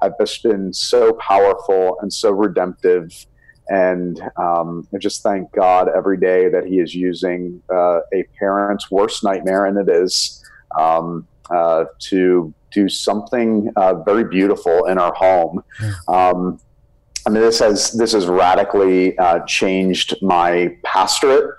have 0.06 0.18
just 0.18 0.42
been 0.42 0.72
so 0.72 1.12
powerful 1.14 1.98
and 2.00 2.12
so 2.12 2.30
redemptive 2.30 3.26
and 3.68 4.20
um, 4.36 4.86
I 4.94 4.98
just 4.98 5.22
thank 5.22 5.50
God 5.52 5.88
every 5.88 6.18
day 6.18 6.48
that 6.48 6.66
He 6.66 6.78
is 6.78 6.94
using 6.94 7.60
uh, 7.72 8.00
a 8.14 8.24
parent's 8.38 8.90
worst 8.90 9.24
nightmare, 9.24 9.66
and 9.66 9.76
it 9.76 9.92
is, 9.92 10.44
um, 10.78 11.26
uh, 11.50 11.86
to 11.98 12.54
do 12.72 12.88
something 12.88 13.72
uh, 13.76 13.94
very 14.04 14.24
beautiful 14.24 14.86
in 14.86 14.98
our 14.98 15.14
home. 15.14 15.62
Um, 16.08 16.60
I 17.26 17.30
mean, 17.30 17.42
this 17.42 17.58
has 17.58 17.92
this 17.92 18.12
has 18.12 18.26
radically 18.26 19.18
uh, 19.18 19.40
changed 19.46 20.14
my 20.22 20.76
pastorate. 20.84 21.52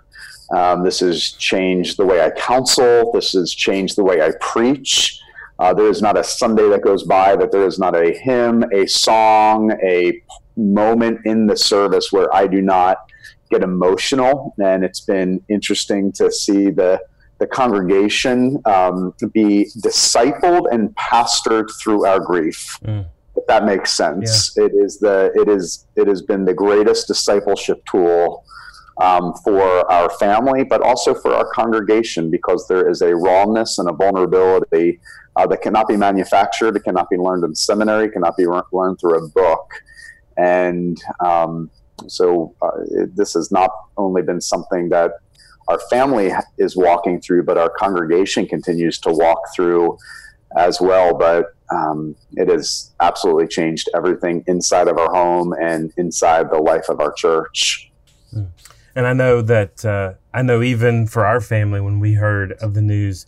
Um, 0.56 0.86
this 0.86 1.02
has 1.02 1.32
changed 1.34 1.98
the 1.98 2.06
way 2.06 2.22
I 2.22 2.30
counsel. 2.30 3.12
This 3.12 3.34
has 3.34 3.54
changed 3.54 3.98
the 3.98 4.04
way 4.04 4.22
I 4.22 4.32
preach. 4.40 5.20
Uh, 5.60 5.74
there 5.74 5.88
is 5.88 6.02
not 6.02 6.18
a 6.18 6.24
Sunday 6.24 6.70
that 6.70 6.84
goes 6.84 7.04
by 7.04 7.36
that 7.36 7.52
there 7.52 7.66
is 7.66 7.80
not 7.80 7.96
a 7.96 8.14
hymn, 8.14 8.64
a 8.74 8.86
song, 8.86 9.72
a 9.84 10.22
moment 10.56 11.20
in 11.26 11.48
the 11.48 11.58
service 11.58 12.12
where 12.12 12.34
I 12.34 12.48
do 12.48 12.62
not 12.62 12.98
get 13.50 13.64
emotional, 13.64 14.54
and 14.60 14.84
it's 14.84 15.00
been 15.00 15.42
interesting 15.50 16.12
to 16.14 16.32
see 16.32 16.70
the 16.70 17.00
the 17.40 17.48
congregation 17.48 18.60
um, 18.66 19.14
be 19.32 19.70
discipled 19.78 20.66
and 20.72 20.96
pastored 20.96 21.68
through 21.80 22.04
our 22.04 22.20
grief. 22.20 22.80
Mm. 22.84 23.06
If 23.36 23.46
that 23.46 23.64
makes 23.64 23.94
sense, 23.94 24.56
yeah. 24.58 24.66
it 24.66 24.72
is 24.74 25.00
the 25.00 25.32
it 25.36 25.48
is 25.48 25.86
it 25.96 26.08
has 26.08 26.22
been 26.24 26.46
the 26.46 26.54
greatest 26.54 27.08
discipleship 27.08 27.84
tool 27.86 28.44
um, 29.00 29.34
for 29.44 29.90
our 29.92 30.10
family, 30.18 30.64
but 30.64 30.82
also 30.82 31.14
for 31.14 31.34
our 31.34 31.46
congregation 31.54 32.32
because 32.32 32.68
there 32.68 32.90
is 32.90 33.02
a 33.02 33.16
rawness 33.16 33.78
and 33.78 33.90
a 33.90 33.94
vulnerability 33.94 35.00
uh, 35.38 35.46
that 35.48 35.62
cannot 35.62 35.88
be 35.88 35.96
manufactured, 35.96 36.76
it 36.76 36.84
cannot 36.84 37.10
be 37.10 37.18
learned 37.18 37.44
in 37.44 37.56
seminary, 37.56 38.10
cannot 38.10 38.36
be 38.36 38.46
learned 38.46 39.00
through 39.00 39.24
a 39.24 39.28
book. 39.30 39.72
And 40.36 41.02
um, 41.24 41.70
so 42.08 42.56
uh, 42.62 42.72
it, 42.90 43.16
this 43.16 43.34
has 43.34 43.52
not 43.52 43.70
only 43.98 44.24
been 44.24 44.42
something 44.42 44.90
that 44.90 45.12
our 45.68 45.80
family 45.90 46.32
is 46.58 46.76
walking 46.76 47.22
through, 47.22 47.44
but 47.44 47.58
our 47.58 47.70
congregation 47.70 48.48
continues 48.48 49.00
to 49.00 49.12
walk 49.12 49.40
through 49.56 49.98
as 50.58 50.82
well. 50.82 51.16
But 51.16 51.54
um, 51.72 52.16
it 52.32 52.48
has 52.48 52.94
absolutely 53.00 53.48
changed 53.48 53.90
everything 53.96 54.44
inside 54.48 54.88
of 54.88 54.98
our 54.98 55.14
home 55.14 55.54
and 55.54 55.92
inside 55.98 56.50
the 56.50 56.58
life 56.58 56.90
of 56.90 57.00
our 57.00 57.12
church. 57.12 57.92
And 58.96 59.06
I 59.06 59.14
know 59.14 59.42
that 59.42 59.86
uh, 59.86 60.14
I 60.34 60.42
know 60.42 60.64
even 60.64 61.06
for 61.06 61.26
our 61.26 61.42
family, 61.42 61.82
when 61.82 62.00
we 62.00 62.14
heard 62.14 62.54
of 62.54 62.74
the 62.74 62.82
news, 62.82 63.28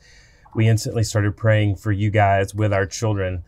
we 0.55 0.67
instantly 0.67 1.03
started 1.03 1.37
praying 1.37 1.75
for 1.75 1.91
you 1.91 2.09
guys 2.09 2.53
with 2.53 2.73
our 2.73 2.85
children. 2.85 3.43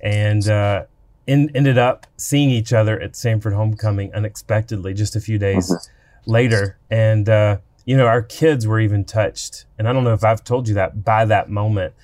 And 0.00 0.48
uh, 0.48 0.84
in, 1.26 1.50
ended 1.54 1.78
up 1.78 2.06
seeing 2.16 2.50
each 2.50 2.72
other 2.72 3.00
at 3.00 3.12
Samford 3.12 3.54
Homecoming 3.54 4.12
unexpectedly 4.14 4.94
just 4.94 5.16
a 5.16 5.20
few 5.20 5.38
days 5.38 5.70
mm-hmm. 5.70 6.30
later. 6.30 6.78
And, 6.90 7.28
uh, 7.28 7.58
you 7.84 7.96
know, 7.96 8.06
our 8.06 8.22
kids 8.22 8.66
were 8.66 8.80
even 8.80 9.04
touched. 9.04 9.66
And 9.78 9.88
I 9.88 9.92
don't 9.92 10.04
know 10.04 10.14
if 10.14 10.24
I've 10.24 10.44
told 10.44 10.68
you 10.68 10.74
that 10.74 11.04
by 11.04 11.24
that 11.24 11.48
moment 11.48 11.94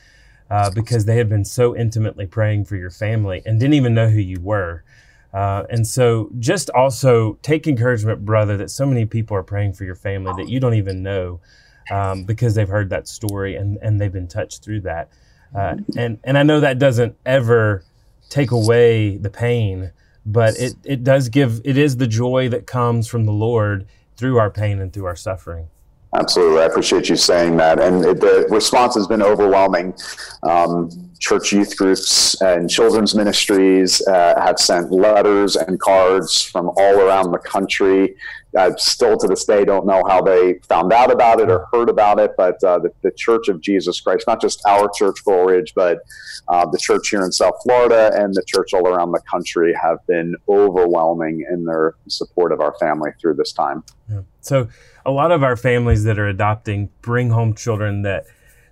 uh, 0.50 0.70
because 0.70 1.04
they 1.04 1.16
had 1.16 1.28
been 1.28 1.44
so 1.44 1.76
intimately 1.76 2.26
praying 2.26 2.64
for 2.64 2.76
your 2.76 2.90
family 2.90 3.42
and 3.44 3.60
didn't 3.60 3.74
even 3.74 3.94
know 3.94 4.08
who 4.08 4.20
you 4.20 4.40
were. 4.40 4.84
Uh, 5.32 5.64
and 5.68 5.86
so 5.86 6.30
just 6.38 6.70
also 6.70 7.34
take 7.42 7.66
encouragement, 7.66 8.24
brother, 8.24 8.56
that 8.56 8.70
so 8.70 8.86
many 8.86 9.04
people 9.04 9.36
are 9.36 9.42
praying 9.42 9.74
for 9.74 9.84
your 9.84 9.94
family 9.94 10.32
that 10.36 10.48
you 10.48 10.58
don't 10.58 10.74
even 10.74 11.02
know 11.02 11.38
um, 11.90 12.24
because 12.24 12.54
they've 12.54 12.68
heard 12.68 12.90
that 12.90 13.08
story 13.08 13.56
and, 13.56 13.78
and 13.82 14.00
they've 14.00 14.12
been 14.12 14.28
touched 14.28 14.64
through 14.64 14.82
that. 14.82 15.10
Uh, 15.54 15.76
and, 15.96 16.18
and 16.24 16.36
I 16.36 16.42
know 16.42 16.60
that 16.60 16.78
doesn't 16.78 17.16
ever 17.24 17.84
take 18.28 18.50
away 18.50 19.16
the 19.16 19.30
pain, 19.30 19.92
but 20.26 20.58
it, 20.58 20.74
it 20.84 21.04
does 21.04 21.28
give, 21.28 21.60
it 21.64 21.78
is 21.78 21.96
the 21.96 22.06
joy 22.06 22.48
that 22.50 22.66
comes 22.66 23.08
from 23.08 23.24
the 23.24 23.32
Lord 23.32 23.86
through 24.16 24.38
our 24.38 24.50
pain 24.50 24.80
and 24.80 24.92
through 24.92 25.06
our 25.06 25.16
suffering. 25.16 25.68
Absolutely. 26.14 26.62
I 26.62 26.66
appreciate 26.66 27.08
you 27.08 27.16
saying 27.16 27.56
that. 27.58 27.80
And 27.80 28.04
it, 28.04 28.20
the 28.20 28.46
response 28.50 28.94
has 28.94 29.06
been 29.06 29.22
overwhelming. 29.22 29.94
Um, 30.42 31.08
church 31.18 31.52
youth 31.52 31.76
groups 31.76 32.40
and 32.40 32.70
children's 32.70 33.14
ministries 33.14 34.06
uh, 34.06 34.40
have 34.40 34.58
sent 34.58 34.90
letters 34.92 35.56
and 35.56 35.78
cards 35.80 36.42
from 36.42 36.70
all 36.76 37.00
around 37.00 37.32
the 37.32 37.38
country. 37.38 38.14
I 38.56 38.70
still 38.76 39.16
to 39.18 39.26
this 39.26 39.44
day 39.44 39.64
don't 39.64 39.86
know 39.86 40.02
how 40.08 40.22
they 40.22 40.54
found 40.68 40.92
out 40.92 41.10
about 41.10 41.40
it 41.40 41.50
or 41.50 41.66
heard 41.72 41.90
about 41.90 42.18
it, 42.18 42.32
but 42.36 42.62
uh, 42.64 42.78
the, 42.78 42.90
the, 43.02 43.10
Church 43.10 43.48
of 43.48 43.60
Jesus 43.60 44.00
Christ, 44.00 44.26
not 44.26 44.40
just 44.40 44.62
our 44.66 44.88
church, 44.96 45.22
Coral 45.22 45.46
Ridge, 45.46 45.74
but 45.74 45.98
uh, 46.48 46.64
the 46.64 46.78
church 46.78 47.10
here 47.10 47.24
in 47.24 47.32
South 47.32 47.54
Florida 47.62 48.10
and 48.14 48.34
the 48.34 48.42
church 48.46 48.72
all 48.72 48.88
around 48.88 49.12
the 49.12 49.20
country 49.30 49.74
have 49.74 49.98
been 50.06 50.34
overwhelming 50.48 51.44
in 51.50 51.64
their 51.64 51.94
support 52.08 52.52
of 52.52 52.60
our 52.60 52.74
family 52.78 53.10
through 53.20 53.34
this 53.34 53.52
time. 53.52 53.84
Yeah. 54.08 54.20
So, 54.40 54.68
a 55.08 55.10
lot 55.10 55.32
of 55.32 55.42
our 55.42 55.56
families 55.56 56.04
that 56.04 56.18
are 56.18 56.28
adopting 56.28 56.90
bring 57.00 57.30
home 57.30 57.54
children 57.54 58.02
that 58.02 58.26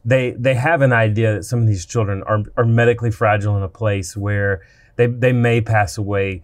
they 0.04 0.32
they 0.32 0.54
have 0.54 0.82
an 0.82 0.92
idea 0.92 1.34
that 1.34 1.44
some 1.44 1.60
of 1.60 1.66
these 1.66 1.86
children 1.86 2.22
are 2.24 2.42
are 2.58 2.66
medically 2.66 3.10
fragile 3.10 3.56
in 3.56 3.62
a 3.62 3.68
place 3.70 4.14
where 4.14 4.60
they 4.96 5.06
they 5.06 5.32
may 5.32 5.62
pass 5.62 5.96
away 5.96 6.42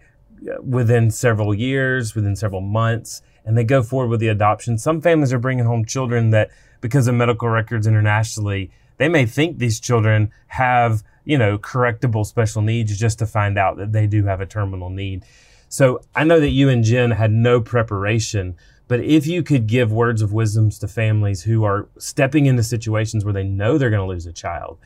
uh, 0.49 0.59
within 0.63 1.11
several 1.11 1.53
years, 1.53 2.15
within 2.15 2.35
several 2.35 2.59
months, 2.59 3.21
and 3.45 3.55
they 3.55 3.63
go 3.63 3.83
forward 3.83 4.09
with 4.09 4.19
the 4.19 4.29
adoption. 4.29 4.79
Some 4.79 4.99
families 4.99 5.31
are 5.31 5.37
bringing 5.37 5.65
home 5.65 5.85
children 5.85 6.31
that 6.31 6.49
because 6.81 7.07
of 7.07 7.13
medical 7.13 7.47
records 7.47 7.85
internationally, 7.85 8.71
they 8.97 9.07
may 9.07 9.27
think 9.27 9.59
these 9.59 9.79
children 9.79 10.31
have, 10.47 11.03
you 11.23 11.37
know, 11.37 11.59
correctable 11.59 12.25
special 12.25 12.63
needs 12.63 12.97
just 12.97 13.19
to 13.19 13.27
find 13.27 13.59
out 13.59 13.77
that 13.77 13.91
they 13.91 14.07
do 14.07 14.25
have 14.25 14.41
a 14.41 14.47
terminal 14.47 14.89
need. 14.89 15.23
So 15.69 16.01
I 16.15 16.23
know 16.23 16.39
that 16.39 16.49
you 16.49 16.69
and 16.69 16.83
Jen 16.83 17.11
had 17.11 17.31
no 17.31 17.61
preparation 17.61 18.55
but 18.87 18.99
if 18.99 19.25
you 19.25 19.43
could 19.43 19.67
give 19.67 19.91
words 19.91 20.21
of 20.21 20.33
wisdoms 20.33 20.77
to 20.79 20.87
families 20.87 21.43
who 21.43 21.63
are 21.63 21.87
stepping 21.97 22.45
into 22.45 22.63
situations 22.63 23.23
where 23.23 23.33
they 23.33 23.43
know 23.43 23.77
they're 23.77 23.89
going 23.89 24.05
to 24.05 24.07
lose 24.07 24.25
a 24.25 24.33
child, 24.33 24.77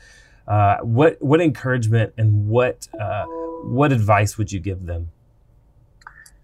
uh, 0.46 0.78
what 0.78 1.20
what 1.20 1.40
encouragement 1.40 2.14
and 2.16 2.48
what 2.48 2.88
uh, 2.98 3.24
what 3.64 3.92
advice 3.92 4.38
would 4.38 4.50
you 4.50 4.60
give 4.60 4.86
them? 4.86 5.10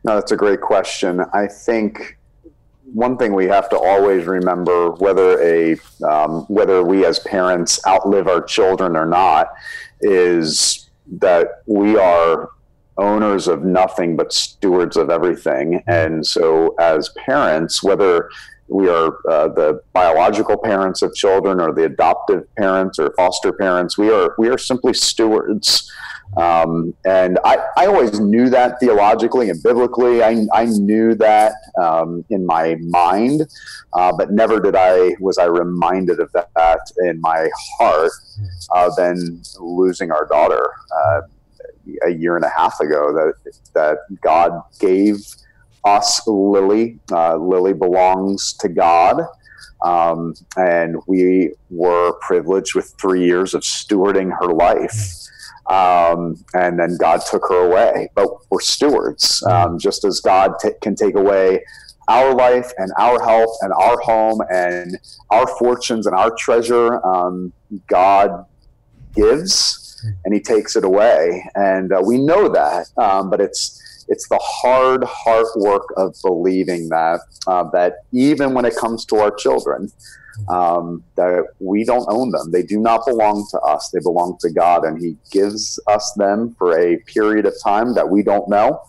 No, 0.04 0.16
that's 0.16 0.32
a 0.32 0.36
great 0.36 0.60
question. 0.60 1.24
I 1.32 1.46
think 1.46 2.18
one 2.92 3.16
thing 3.16 3.32
we 3.32 3.46
have 3.46 3.70
to 3.70 3.78
always 3.78 4.26
remember, 4.26 4.90
whether 4.90 5.40
a 5.42 5.76
um, 6.06 6.42
whether 6.48 6.82
we 6.82 7.06
as 7.06 7.18
parents 7.20 7.80
outlive 7.86 8.28
our 8.28 8.42
children 8.42 8.96
or 8.96 9.06
not, 9.06 9.48
is 10.02 10.90
that 11.18 11.62
we 11.66 11.96
are 11.96 12.50
owners 12.98 13.48
of 13.48 13.64
nothing 13.64 14.16
but 14.16 14.32
stewards 14.32 14.96
of 14.96 15.10
everything. 15.10 15.82
And 15.86 16.26
so, 16.26 16.74
as 16.78 17.10
parents, 17.26 17.82
whether 17.82 18.28
we 18.68 18.88
are 18.88 19.18
uh, 19.28 19.48
the 19.48 19.82
biological 19.92 20.56
parents 20.56 21.02
of 21.02 21.14
children 21.14 21.60
or 21.60 21.72
the 21.72 21.84
adoptive 21.84 22.42
parents 22.56 22.98
or 22.98 23.12
foster 23.16 23.52
parents, 23.52 23.98
we 23.98 24.10
are 24.10 24.34
we 24.38 24.48
are 24.48 24.58
simply 24.58 24.94
stewards. 24.94 25.90
Um, 26.36 26.94
and 27.04 27.38
I, 27.44 27.58
I 27.76 27.86
always 27.86 28.18
knew 28.18 28.48
that 28.50 28.80
theologically 28.80 29.50
and 29.50 29.62
biblically. 29.62 30.22
I, 30.22 30.46
I 30.52 30.64
knew 30.64 31.14
that 31.16 31.52
um, 31.80 32.24
in 32.30 32.44
my 32.44 32.76
mind, 32.80 33.42
uh, 33.92 34.12
but 34.16 34.32
never 34.32 34.58
did 34.58 34.74
I 34.74 35.14
was 35.20 35.38
I 35.38 35.44
reminded 35.44 36.18
of 36.18 36.32
that 36.32 36.80
in 37.04 37.20
my 37.20 37.48
heart. 37.78 38.10
Uh, 38.72 38.90
then 38.96 39.42
losing 39.60 40.10
our 40.10 40.26
daughter 40.26 40.70
uh, 40.96 41.20
a 42.06 42.10
year 42.10 42.36
and 42.36 42.44
a 42.44 42.50
half 42.56 42.80
ago, 42.80 43.12
that 43.12 43.34
that 43.74 43.98
God 44.22 44.52
gave 44.80 45.16
us 45.84 46.26
Lily. 46.26 46.98
Uh, 47.12 47.36
Lily 47.36 47.72
belongs 47.72 48.54
to 48.54 48.68
God. 48.68 49.20
Um, 49.84 50.34
and 50.56 50.96
we 51.06 51.52
were 51.68 52.14
privileged 52.22 52.74
with 52.74 52.94
three 52.98 53.26
years 53.26 53.52
of 53.52 53.62
stewarding 53.62 54.32
her 54.40 54.46
life 54.46 55.24
um, 55.66 56.44
and 56.52 56.78
then 56.78 56.96
God 56.98 57.22
took 57.28 57.42
her 57.48 57.66
away. 57.66 58.10
But 58.14 58.28
we're 58.50 58.60
stewards, 58.60 59.42
um, 59.48 59.78
just 59.78 60.04
as 60.04 60.20
God 60.20 60.52
t- 60.60 60.70
can 60.82 60.94
take 60.94 61.16
away 61.16 61.64
our 62.08 62.34
life 62.34 62.70
and 62.76 62.92
our 62.98 63.22
health 63.22 63.56
and 63.62 63.72
our 63.72 63.98
home 64.00 64.40
and 64.52 64.98
our 65.30 65.46
fortunes 65.58 66.06
and 66.06 66.14
our 66.14 66.34
treasure. 66.38 67.04
Um, 67.06 67.52
God 67.86 68.44
gives, 69.14 69.83
and 70.24 70.34
He 70.34 70.40
takes 70.40 70.76
it 70.76 70.84
away, 70.84 71.44
and 71.54 71.92
uh, 71.92 72.02
we 72.04 72.18
know 72.18 72.48
that. 72.48 72.86
Um, 72.96 73.30
but 73.30 73.40
it's 73.40 73.80
it's 74.08 74.28
the 74.28 74.38
hard 74.42 75.04
heart 75.04 75.46
work 75.56 75.86
of 75.96 76.14
believing 76.22 76.88
that 76.90 77.20
uh, 77.46 77.64
that 77.72 78.04
even 78.12 78.54
when 78.54 78.64
it 78.64 78.76
comes 78.76 79.04
to 79.06 79.16
our 79.16 79.30
children 79.30 79.90
um, 80.48 81.04
that 81.16 81.44
we 81.58 81.84
don't 81.84 82.06
own 82.08 82.30
them. 82.30 82.50
They 82.50 82.62
do 82.62 82.78
not 82.80 83.06
belong 83.06 83.46
to 83.50 83.58
us. 83.60 83.90
They 83.90 84.00
belong 84.00 84.36
to 84.40 84.50
God, 84.50 84.84
and 84.84 85.00
He 85.00 85.16
gives 85.30 85.78
us 85.86 86.12
them 86.16 86.54
for 86.58 86.78
a 86.78 86.96
period 87.06 87.46
of 87.46 87.54
time 87.62 87.94
that 87.94 88.08
we 88.08 88.22
don't 88.22 88.48
know. 88.48 88.80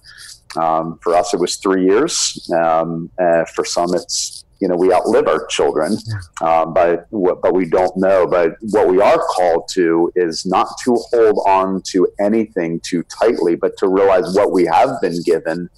Um, 0.56 1.00
for 1.02 1.16
us, 1.16 1.34
it 1.34 1.40
was 1.40 1.58
three 1.58 1.86
years. 1.86 2.50
Um, 2.54 3.10
for 3.54 3.66
some, 3.66 3.94
it's 3.94 4.45
you 4.60 4.68
know 4.68 4.76
we 4.76 4.94
outlive 4.94 5.28
our 5.28 5.46
children, 5.48 5.98
um, 6.42 6.74
but 6.74 7.08
but 7.12 7.54
we 7.54 7.66
don't 7.66 7.96
know. 7.98 8.28
But 8.28 8.54
what 8.72 8.88
we 8.88 9.02
are 9.02 9.18
called 9.18 9.68
to 9.74 10.12
is 10.16 10.46
not 10.46 10.68
to 10.84 10.96
hold 11.12 11.44
on 11.48 11.82
to 11.92 12.08
anything 12.20 12.80
too 12.82 13.04
tightly, 13.04 13.56
but 13.56 13.78
to 13.78 13.88
realize 13.88 14.36
what 14.36 14.52
we 14.52 14.66
have 14.66 14.90
been 15.02 15.22
given 15.24 15.70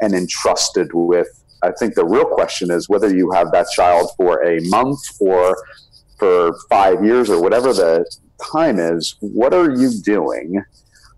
and 0.00 0.14
entrusted 0.14 0.90
with 0.92 1.28
I 1.62 1.70
think 1.78 1.94
the 1.94 2.04
real 2.04 2.24
question 2.24 2.70
is 2.70 2.88
whether 2.88 3.14
you 3.14 3.30
have 3.32 3.52
that 3.52 3.68
child 3.74 4.10
for 4.16 4.42
a 4.44 4.58
month 4.62 5.00
or 5.20 5.56
for 6.18 6.56
five 6.68 7.04
years 7.04 7.30
or 7.30 7.40
whatever 7.40 7.72
the 7.72 8.04
time 8.52 8.78
is, 8.78 9.16
what 9.20 9.54
are 9.54 9.70
you 9.70 9.90
doing 10.02 10.62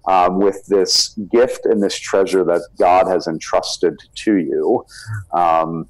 um, 0.06 0.38
with 0.38 0.64
this 0.66 1.16
gift 1.32 1.64
and 1.64 1.82
this 1.82 1.98
treasure 1.98 2.44
that 2.44 2.62
God 2.78 3.06
has 3.06 3.26
entrusted 3.26 3.96
to 4.16 4.36
you? 4.36 4.84
Um, 5.32 5.88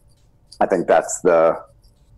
I 0.60 0.66
think 0.66 0.86
that's 0.86 1.20
the 1.20 1.62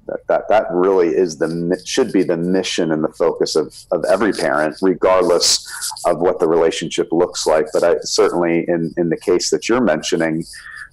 that, 0.07 0.21
that 0.28 0.49
that 0.49 0.66
really 0.71 1.09
is 1.09 1.38
the 1.38 1.81
should 1.85 2.12
be 2.12 2.23
the 2.23 2.37
mission 2.37 2.93
and 2.93 3.02
the 3.02 3.12
focus 3.12 3.57
of, 3.57 3.75
of 3.90 4.05
every 4.05 4.33
parent, 4.33 4.76
regardless 4.81 5.66
of 6.07 6.19
what 6.19 6.38
the 6.38 6.49
relationship 6.49 7.09
looks 7.11 7.47
like. 7.47 7.66
But 7.73 7.83
I, 7.83 7.97
certainly 8.02 8.64
in 8.69 8.95
in 8.97 9.09
the 9.09 9.16
case 9.16 9.50
that 9.50 9.69
you're 9.69 9.81
mentioning, 9.81 10.45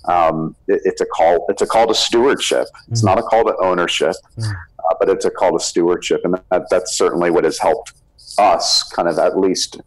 um, 0.06 0.56
it, 0.68 0.82
it's 0.86 1.02
a 1.02 1.06
call. 1.06 1.46
It's 1.50 1.62
a 1.62 1.68
call 1.68 1.88
to 1.88 1.96
stewardship. 1.96 2.68
It's 2.90 3.02
mm. 3.02 3.06
not 3.06 3.20
a 3.20 3.24
call 3.24 3.44
to 3.46 3.56
ownership, 3.62 4.16
mm. 4.38 4.52
uh, 4.52 4.96
but 5.00 5.10
it's 5.10 5.26
a 5.26 5.32
call 5.32 5.58
to 5.58 5.64
stewardship, 5.64 6.22
and 6.24 6.36
that, 6.50 6.70
that's 6.70 6.98
certainly 6.98 7.30
what 7.30 7.44
has 7.44 7.60
helped 7.60 7.94
us 8.38 8.84
kind 8.92 9.08
of 9.08 9.20
at 9.20 9.38
least 9.38 9.80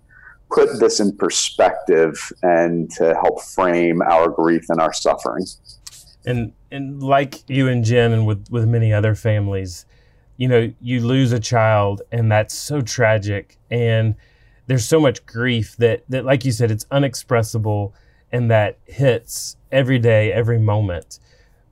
put 0.52 0.78
this 0.78 1.00
in 1.00 1.16
perspective 1.16 2.32
and 2.42 2.90
to 2.92 3.14
help 3.14 3.42
frame 3.42 4.00
our 4.02 4.28
grief 4.28 4.64
and 4.68 4.80
our 4.80 4.92
suffering. 4.92 5.44
And 6.26 6.52
and 6.70 7.02
like 7.02 7.48
you 7.48 7.68
and 7.68 7.84
Jen, 7.84 8.12
and 8.12 8.26
with 8.26 8.48
with 8.50 8.66
many 8.66 8.92
other 8.92 9.14
families, 9.14 9.86
you 10.36 10.48
know, 10.48 10.72
you 10.80 11.00
lose 11.00 11.32
a 11.32 11.40
child, 11.40 12.02
and 12.12 12.30
that's 12.30 12.54
so 12.54 12.80
tragic, 12.80 13.56
and 13.70 14.16
there's 14.66 14.84
so 14.84 15.00
much 15.00 15.24
grief 15.24 15.76
that 15.76 16.02
that, 16.08 16.24
like 16.24 16.44
you 16.44 16.52
said, 16.52 16.70
it's 16.70 16.86
unexpressible 16.90 17.94
and 18.32 18.50
that 18.50 18.78
hits 18.84 19.56
every 19.70 19.98
day, 19.98 20.32
every 20.32 20.58
moment. 20.58 21.20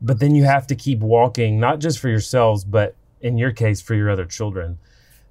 But 0.00 0.20
then 0.20 0.34
you 0.34 0.44
have 0.44 0.66
to 0.68 0.74
keep 0.76 1.00
walking, 1.00 1.58
not 1.58 1.80
just 1.80 1.98
for 1.98 2.08
yourselves, 2.08 2.64
but 2.64 2.94
in 3.20 3.38
your 3.38 3.50
case, 3.52 3.80
for 3.80 3.94
your 3.94 4.10
other 4.10 4.24
children. 4.24 4.78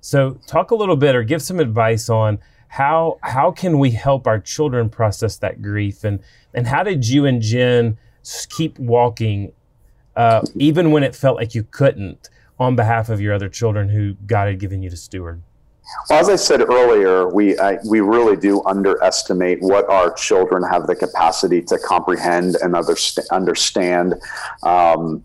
So, 0.02 0.40
talk 0.48 0.72
a 0.72 0.76
little 0.76 0.98
bit 0.98 1.16
or 1.16 1.24
give 1.24 1.42
some 1.42 1.60
advice 1.60 2.10
on 2.10 2.40
how 2.68 3.20
how 3.22 3.52
can 3.52 3.80
we 3.80 3.92
help 3.92 4.28
our 4.28 4.40
children 4.40 4.90
process 4.90 5.38
that 5.38 5.62
grief, 5.62 6.04
and 6.04 6.20
and 6.54 6.68
how 6.68 6.84
did 6.84 7.08
you 7.08 7.26
and 7.26 7.42
Jen 7.42 7.98
keep 8.50 8.80
walking, 8.80 9.54
uh, 10.16 10.42
even 10.56 10.92
when 10.92 11.04
it 11.04 11.16
felt 11.16 11.38
like 11.38 11.56
you 11.56 11.64
couldn't, 11.64 12.30
on 12.60 12.76
behalf 12.76 13.10
of 13.10 13.20
your 13.20 13.34
other 13.34 13.50
children 13.50 13.90
who 13.90 14.14
God 14.26 14.48
had 14.48 14.60
given 14.60 14.82
you 14.82 14.90
to 14.90 14.98
steward? 14.98 15.42
Well, 16.10 16.20
as 16.20 16.30
I 16.30 16.36
said 16.38 16.62
earlier, 16.62 17.28
we 17.28 17.58
I, 17.60 17.78
we 17.86 18.00
really 18.00 18.38
do 18.38 18.64
underestimate 18.66 19.62
what 19.62 19.90
our 19.90 20.14
children 20.14 20.64
have 20.64 20.88
the 20.88 20.96
capacity 20.96 21.62
to 21.64 21.78
comprehend 21.78 22.56
and 22.62 22.76
understand. 23.32 24.16
Um, 24.64 25.24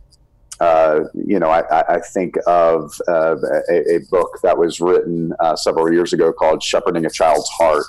uh, 0.61 1.05
you 1.15 1.39
know, 1.39 1.51
I, 1.51 1.95
I 1.95 2.01
think 2.01 2.35
of 2.47 2.93
uh, 3.07 3.37
a, 3.71 3.97
a, 3.97 3.99
book 4.11 4.41
that 4.43 4.59
was 4.59 4.81
written 4.81 5.33
uh, 5.39 5.55
several 5.55 5.93
years 5.93 6.13
ago 6.13 6.33
called 6.33 6.65
"Shepherding 6.65 7.07
a 7.07 7.11
Child's 7.11 7.49
Heart," 7.51 7.85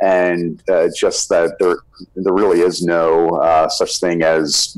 and 0.00 0.60
uh, 0.68 0.88
just 0.98 1.28
that 1.28 1.54
there 1.60 1.76
there 2.16 2.32
really 2.32 2.62
is 2.62 2.82
no 2.82 3.36
uh, 3.36 3.68
such 3.68 4.00
thing 4.00 4.22
as 4.22 4.76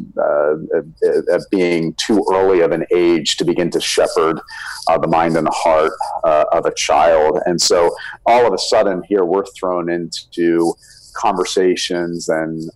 being 1.50 1.94
too 1.94 2.22
early 2.30 2.60
of 2.60 2.72
an 2.72 2.84
age 2.94 3.38
to 3.38 3.46
begin 3.46 3.70
to 3.70 3.80
shepherd 3.80 4.38
the 5.00 5.08
mind 5.08 5.34
and 5.34 5.46
the 5.46 5.52
heart 5.52 5.92
of 6.52 6.66
a 6.66 6.74
child. 6.74 7.40
And 7.46 7.58
so, 7.58 7.94
all 8.26 8.46
of 8.46 8.52
a 8.52 8.58
sudden, 8.58 9.02
here 9.08 9.24
we're 9.24 9.46
thrown 9.58 9.88
into 9.88 10.74
conversations 11.14 12.28
and 12.28 12.70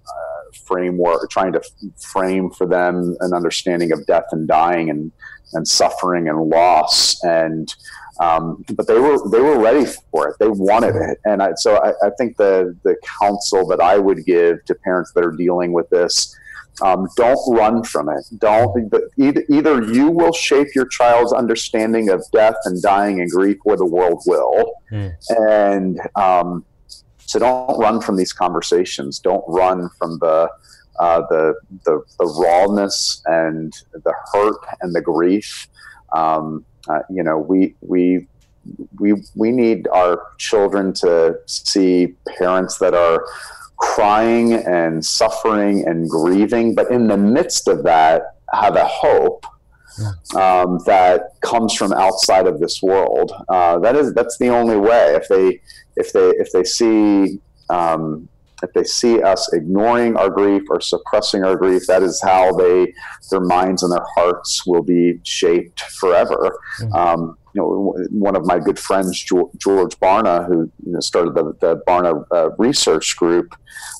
framework, 0.67 1.31
trying 1.31 1.53
to 1.53 1.63
frame 1.99 2.51
for 2.51 2.67
them 2.67 3.17
an 3.21 3.33
understanding 3.33 3.93
of 3.93 4.05
death 4.07 4.27
and 4.33 4.47
dying 4.49 4.91
and 4.91 5.13
and 5.53 5.67
suffering 5.67 6.29
and 6.29 6.51
loss 6.51 7.23
and 7.23 7.73
um, 8.21 8.65
but 8.75 8.87
they 8.87 8.99
were 8.99 9.19
they 9.31 9.41
were 9.41 9.59
ready 9.59 9.85
for 9.85 10.29
it. 10.29 10.37
They 10.39 10.49
wanted 10.49 10.97
it, 10.97 11.19
and 11.25 11.43
I, 11.43 11.53
so 11.57 11.77
I, 11.77 11.91
I, 12.07 12.11
think 12.17 12.37
the 12.37 12.77
the 12.83 12.97
counsel 13.21 13.67
that 13.69 13.81
I 13.81 13.99
would 13.99 14.25
give 14.25 14.65
to 14.65 14.75
parents 14.75 15.13
that 15.13 15.25
are 15.25 15.33
dealing 15.33 15.73
with 15.73 15.89
this: 15.91 16.35
um, 16.83 17.09
don't 17.17 17.39
run 17.49 17.83
from 17.83 18.09
it. 18.09 18.25
Don't 18.39 18.93
either, 19.19 19.45
either 19.51 19.83
you 19.83 20.11
will 20.11 20.33
shape 20.33 20.69
your 20.75 20.87
child's 20.87 21.33
understanding 21.33 22.09
of 22.09 22.25
death 22.33 22.57
and 22.65 22.81
dying 22.81 23.21
and 23.21 23.31
grief, 23.31 23.59
or 23.65 23.77
the 23.77 23.87
world 23.87 24.23
will. 24.27 24.73
Mm. 24.91 25.15
And 25.29 26.01
um, 26.17 26.65
so 27.27 27.39
don't 27.39 27.79
run 27.79 28.01
from 28.01 28.17
these 28.17 28.33
conversations. 28.33 29.19
Don't 29.19 29.45
run 29.47 29.89
from 29.99 30.19
the 30.21 30.49
uh, 30.99 31.21
the, 31.29 31.55
the, 31.85 32.03
the 32.19 32.25
rawness 32.25 33.23
and 33.27 33.71
the 33.93 34.15
hurt 34.33 34.57
and 34.81 34.95
the 34.95 35.03
grief. 35.03 35.69
Um, 36.15 36.65
uh, 36.89 37.01
you 37.11 37.23
know, 37.23 37.39
we 37.39 37.75
we 37.81 38.27
we 38.99 39.15
we 39.35 39.53
need 39.53 39.89
our 39.89 40.23
children 40.39 40.93
to 40.95 41.39
see 41.47 42.15
parents 42.39 42.79
that 42.79 42.95
are 42.95 43.25
crying 43.77 44.55
and 44.55 45.05
suffering 45.05 45.87
and 45.87 46.09
grieving, 46.09 46.75
but 46.75 46.91
in 46.91 47.09
the 47.09 47.17
midst 47.17 47.69
of 47.69 47.83
that, 47.83 48.23
have 48.53 48.77
a 48.77 48.85
hope 48.85 49.45
um, 50.35 50.79
that 50.87 51.41
comes 51.41 51.75
from 51.75 51.93
outside 51.93 52.47
of 52.47 52.61
this 52.61 52.83
world. 52.83 53.33
Uh, 53.49 53.79
that 53.81 53.97
is 53.97 54.15
that's 54.15 54.39
the 54.39 54.49
only 54.49 54.77
way. 54.77 55.15
If 55.15 55.29
they 55.29 55.61
if 55.97 56.13
they 56.13 56.29
if 56.31 56.53
they 56.53 56.65
see 56.65 57.41
um, 57.71 58.29
if 58.63 58.73
they 58.73 58.85
see 58.85 59.23
us 59.23 59.53
ignoring 59.53 60.17
our 60.17 60.31
grief 60.31 60.63
or 60.71 60.81
suppressing 60.81 61.45
our 61.45 61.57
grief, 61.57 61.87
that 61.87 62.03
is 62.03 62.21
how 62.23 62.53
they 62.53 62.93
their 63.31 63.41
minds 63.41 63.83
and 63.83 63.93
their 63.93 64.07
hearts 64.17 64.67
will 64.67 64.83
be 64.83 65.21
shaped 65.25 65.81
forever. 65.81 66.59
Mm-hmm. 66.81 66.93
Um, 66.95 67.39
you 67.55 67.63
know, 67.63 67.97
one 68.11 68.37
of 68.37 68.45
my 68.45 68.59
good 68.59 68.79
friends, 68.79 69.23
George 69.25 69.99
Barna, 69.99 70.47
who 70.47 70.71
you 70.85 70.93
know, 70.93 71.01
started 71.01 71.35
the, 71.35 71.55
the 71.61 71.83
Barna 71.89 72.23
uh, 72.31 72.51
Research 72.59 73.17
Group, 73.17 73.55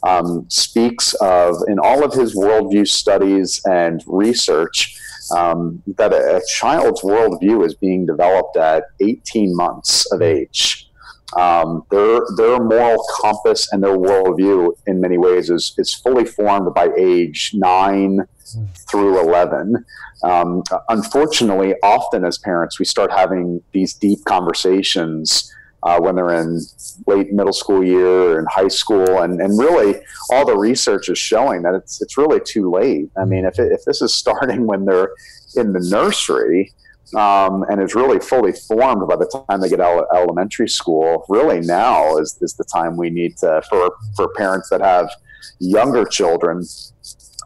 um, 0.07 0.45
speaks 0.51 1.15
of 1.15 1.57
in 1.67 1.79
all 1.79 2.05
of 2.05 2.13
his 2.13 2.37
worldview 2.37 2.87
studies 2.87 3.61
and 3.65 4.05
research 4.07 4.99
um, 5.33 5.83
that 5.97 6.13
a, 6.13 6.37
a 6.37 6.41
child's 6.49 7.03
worldview 7.03 7.65
is 7.67 7.75
being 7.75 8.07
developed 8.07 8.57
at 8.57 8.85
18 9.01 9.55
months 9.57 10.11
of 10.13 10.23
age. 10.23 10.89
um, 11.37 11.83
their 11.91 12.21
their 12.37 12.59
moral 12.61 13.03
compass 13.21 13.73
and 13.73 13.83
their 13.83 13.97
worldview 13.97 14.73
in 14.87 15.01
many 15.01 15.19
ways 15.19 15.51
is 15.51 15.75
is 15.79 15.93
fully 15.95 16.25
formed 16.25 16.73
by 16.75 16.89
age 16.97 17.51
nine 17.55 18.21
through 18.89 19.21
eleven. 19.21 19.85
Um, 20.25 20.63
unfortunately, 20.89 21.75
often 21.83 22.25
as 22.25 22.39
parents, 22.39 22.79
we 22.79 22.85
start 22.85 23.11
having 23.13 23.63
these 23.73 23.93
deep 23.95 24.25
conversations. 24.25 25.53
Uh, 25.87 26.01
when 26.01 26.17
they're 26.17 26.41
in 26.43 26.61
late 27.07 27.33
middle 27.33 27.53
school 27.53 27.83
year 27.85 28.33
or 28.33 28.39
in 28.41 28.47
high 28.51 28.73
school, 28.81 29.23
and, 29.23 29.41
and 29.41 29.57
really 29.57 30.01
all 30.33 30.45
the 30.45 30.57
research 30.57 31.09
is 31.09 31.17
showing 31.17 31.63
that 31.63 31.75
it's 31.75 32.03
it's 32.03 32.19
really 32.19 32.41
too 32.41 32.69
late. 32.69 33.09
I 33.17 33.25
mean, 33.25 33.45
if, 33.45 33.57
it, 33.61 33.71
if 33.71 33.83
this 33.87 34.03
is 34.03 34.13
starting 34.13 34.67
when 34.67 34.85
they're 34.85 35.11
in 35.55 35.73
the 35.73 35.85
nursery, 35.97 36.73
um, 37.15 37.65
and 37.69 37.81
is 37.81 37.95
really 37.95 38.19
fully 38.19 38.53
formed 38.53 39.07
by 39.07 39.17
the 39.17 39.45
time 39.49 39.61
they 39.61 39.69
get 39.69 39.81
out 39.81 40.07
elementary 40.13 40.69
school. 40.69 41.25
Really, 41.29 41.61
now 41.61 42.17
is, 42.17 42.37
is 42.41 42.55
the 42.55 42.65
time 42.65 42.97
we 42.97 43.11
need 43.11 43.37
to 43.39 43.63
for 43.71 43.95
for 44.17 44.29
parents 44.37 44.69
that 44.71 44.81
have 44.81 45.09
younger 45.61 46.05
children. 46.05 46.65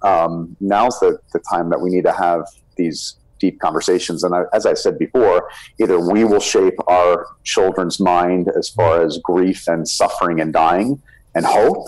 Um, 0.03 0.57
now's 0.61 0.99
the, 1.01 1.19
the 1.35 1.43
time 1.53 1.69
that 1.71 1.81
we 1.81 1.91
need 1.91 2.05
to 2.05 2.13
have 2.13 2.45
these 2.77 3.17
deep 3.41 3.59
conversations. 3.61 4.23
And 4.25 4.35
I, 4.35 4.43
as 4.53 4.67
I 4.67 4.75
said 4.75 4.99
before, 4.99 5.49
either 5.81 5.99
we 5.99 6.25
will 6.25 6.41
shape 6.41 6.75
our 6.87 7.27
children's 7.45 7.99
mind 7.99 8.49
as 8.57 8.69
far 8.69 9.03
as 9.03 9.19
grief 9.23 9.67
and 9.67 9.89
suffering 9.89 10.41
and 10.41 10.53
dying 10.53 11.03
and 11.35 11.45
hope, 11.47 11.87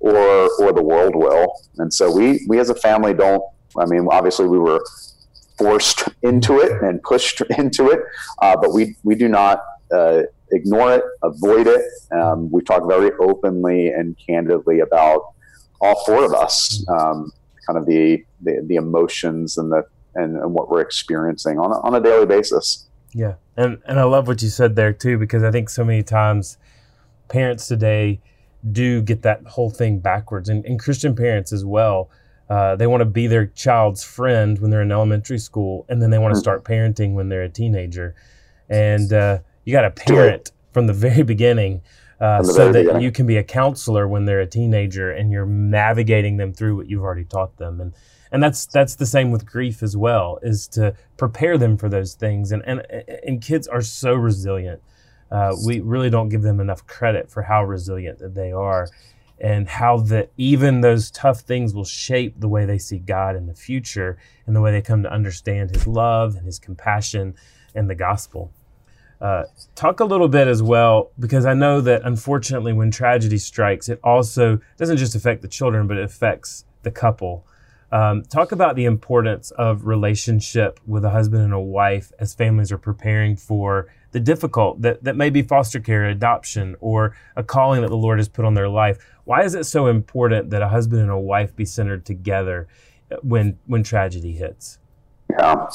or 0.00 0.48
or 0.60 0.72
the 0.72 0.82
world 0.82 1.14
will. 1.14 1.52
And 1.78 1.92
so 1.92 2.12
we 2.12 2.44
we 2.48 2.58
as 2.58 2.70
a 2.70 2.74
family 2.74 3.14
don't. 3.14 3.42
I 3.78 3.86
mean, 3.86 4.06
obviously 4.10 4.46
we 4.48 4.58
were 4.58 4.84
forced 5.58 6.08
into 6.22 6.58
it 6.60 6.72
and 6.82 7.02
pushed 7.02 7.40
into 7.58 7.90
it, 7.90 8.00
uh, 8.42 8.56
but 8.60 8.72
we 8.72 8.96
we 9.04 9.14
do 9.14 9.28
not 9.28 9.60
uh, 9.94 10.22
ignore 10.52 10.94
it, 10.94 11.04
avoid 11.22 11.66
it. 11.66 11.82
Um, 12.12 12.50
we 12.50 12.62
talk 12.62 12.86
very 12.88 13.10
openly 13.20 13.88
and 13.88 14.16
candidly 14.26 14.80
about 14.80 15.22
all 15.80 16.02
four 16.04 16.24
of 16.24 16.32
us, 16.34 16.84
um, 16.88 17.32
kind 17.66 17.78
of 17.78 17.86
the, 17.86 18.24
the, 18.42 18.62
the 18.66 18.76
emotions 18.76 19.56
and 19.56 19.72
the 19.72 19.84
and, 20.14 20.36
and, 20.36 20.52
what 20.52 20.70
we're 20.70 20.80
experiencing 20.80 21.58
on 21.58 21.70
a, 21.70 21.80
on 21.80 21.94
a 21.94 22.00
daily 22.00 22.26
basis. 22.26 22.86
Yeah, 23.12 23.34
and 23.56 23.78
and 23.86 23.98
I 23.98 24.04
love 24.04 24.28
what 24.28 24.42
you 24.42 24.48
said 24.48 24.76
there 24.76 24.92
too 24.92 25.18
because 25.18 25.42
I 25.42 25.50
think 25.50 25.68
so 25.68 25.84
many 25.84 26.02
times 26.02 26.58
parents 27.28 27.66
today 27.66 28.20
do 28.72 29.02
get 29.02 29.22
that 29.22 29.44
whole 29.46 29.70
thing 29.70 29.98
backwards, 29.98 30.48
and, 30.48 30.64
and 30.64 30.78
Christian 30.78 31.14
parents 31.14 31.52
as 31.52 31.64
well 31.64 32.10
uh, 32.50 32.74
they 32.74 32.88
want 32.88 33.00
to 33.00 33.06
be 33.06 33.28
their 33.28 33.46
child's 33.46 34.02
friend 34.02 34.58
when 34.58 34.72
they're 34.72 34.82
in 34.82 34.90
elementary 34.90 35.38
school, 35.38 35.86
and 35.88 36.02
then 36.02 36.10
they 36.10 36.18
want 36.18 36.32
to 36.32 36.36
mm-hmm. 36.36 36.42
start 36.42 36.64
parenting 36.64 37.14
when 37.14 37.28
they're 37.28 37.44
a 37.44 37.48
teenager. 37.48 38.16
And 38.68 39.12
uh, 39.12 39.38
you 39.64 39.72
got 39.72 39.82
to 39.82 39.90
parent 39.92 40.50
from 40.72 40.88
the 40.88 40.92
very 41.08 41.22
beginning 41.22 41.80
uh, 42.20 42.42
the 42.42 42.48
so 42.48 42.54
very 42.54 42.72
that 42.72 42.78
beginning. 42.80 43.02
you 43.02 43.12
can 43.12 43.26
be 43.26 43.36
a 43.36 43.44
counselor 43.44 44.06
when 44.08 44.24
they're 44.24 44.40
a 44.40 44.46
teenager, 44.46 45.12
and 45.12 45.30
you're 45.30 45.46
navigating 45.46 46.38
them 46.38 46.52
through 46.52 46.76
what 46.76 46.90
you've 46.90 47.04
already 47.04 47.24
taught 47.24 47.56
them. 47.56 47.80
And 47.80 47.94
and 48.32 48.42
that's 48.42 48.66
that's 48.66 48.94
the 48.94 49.06
same 49.06 49.30
with 49.30 49.46
grief 49.46 49.82
as 49.82 49.96
well, 49.96 50.38
is 50.42 50.68
to 50.68 50.94
prepare 51.16 51.58
them 51.58 51.76
for 51.76 51.88
those 51.88 52.14
things. 52.14 52.52
And 52.52 52.62
and 52.66 52.82
and 53.26 53.42
kids 53.42 53.66
are 53.68 53.82
so 53.82 54.14
resilient. 54.14 54.82
Uh, 55.30 55.54
we 55.64 55.80
really 55.80 56.10
don't 56.10 56.28
give 56.28 56.42
them 56.42 56.58
enough 56.60 56.86
credit 56.86 57.30
for 57.30 57.42
how 57.42 57.64
resilient 57.64 58.18
that 58.18 58.34
they 58.34 58.50
are 58.50 58.88
and 59.40 59.68
how 59.68 59.96
that 59.96 60.30
even 60.36 60.80
those 60.80 61.10
tough 61.10 61.40
things 61.40 61.72
will 61.72 61.84
shape 61.84 62.38
the 62.38 62.48
way 62.48 62.66
they 62.66 62.78
see 62.78 62.98
God 62.98 63.36
in 63.36 63.46
the 63.46 63.54
future 63.54 64.18
and 64.46 64.54
the 64.54 64.60
way 64.60 64.70
they 64.70 64.82
come 64.82 65.02
to 65.02 65.12
understand 65.12 65.70
His 65.70 65.86
love 65.86 66.36
and 66.36 66.44
His 66.44 66.58
compassion 66.58 67.34
and 67.74 67.88
the 67.88 67.94
gospel. 67.94 68.52
Uh, 69.20 69.44
talk 69.74 70.00
a 70.00 70.04
little 70.04 70.28
bit 70.28 70.48
as 70.48 70.62
well, 70.62 71.10
because 71.18 71.44
I 71.44 71.54
know 71.54 71.80
that 71.82 72.02
unfortunately, 72.04 72.72
when 72.72 72.90
tragedy 72.90 73.38
strikes, 73.38 73.88
it 73.88 74.00
also 74.02 74.60
doesn't 74.78 74.96
just 74.96 75.14
affect 75.14 75.42
the 75.42 75.48
children, 75.48 75.86
but 75.86 75.98
it 75.98 76.04
affects 76.04 76.64
the 76.82 76.90
couple. 76.90 77.46
Um, 77.92 78.22
talk 78.22 78.52
about 78.52 78.76
the 78.76 78.84
importance 78.84 79.50
of 79.52 79.84
relationship 79.84 80.78
with 80.86 81.04
a 81.04 81.10
husband 81.10 81.42
and 81.42 81.52
a 81.52 81.60
wife 81.60 82.12
as 82.20 82.34
families 82.34 82.70
are 82.70 82.78
preparing 82.78 83.36
for 83.36 83.88
the 84.12 84.20
difficult 84.20 84.82
that, 84.82 85.02
that 85.04 85.16
may 85.16 85.30
be 85.30 85.42
foster 85.42 85.80
care, 85.80 86.08
adoption, 86.08 86.76
or 86.80 87.16
a 87.36 87.42
calling 87.42 87.82
that 87.82 87.88
the 87.88 87.96
Lord 87.96 88.18
has 88.18 88.28
put 88.28 88.44
on 88.44 88.54
their 88.54 88.68
life. 88.68 88.98
Why 89.24 89.42
is 89.42 89.54
it 89.54 89.64
so 89.64 89.86
important 89.86 90.50
that 90.50 90.62
a 90.62 90.68
husband 90.68 91.02
and 91.02 91.10
a 91.10 91.18
wife 91.18 91.54
be 91.54 91.64
centered 91.64 92.04
together 92.04 92.68
when 93.22 93.58
when 93.66 93.82
tragedy 93.82 94.32
hits? 94.32 94.78
Yeah, 95.30 95.68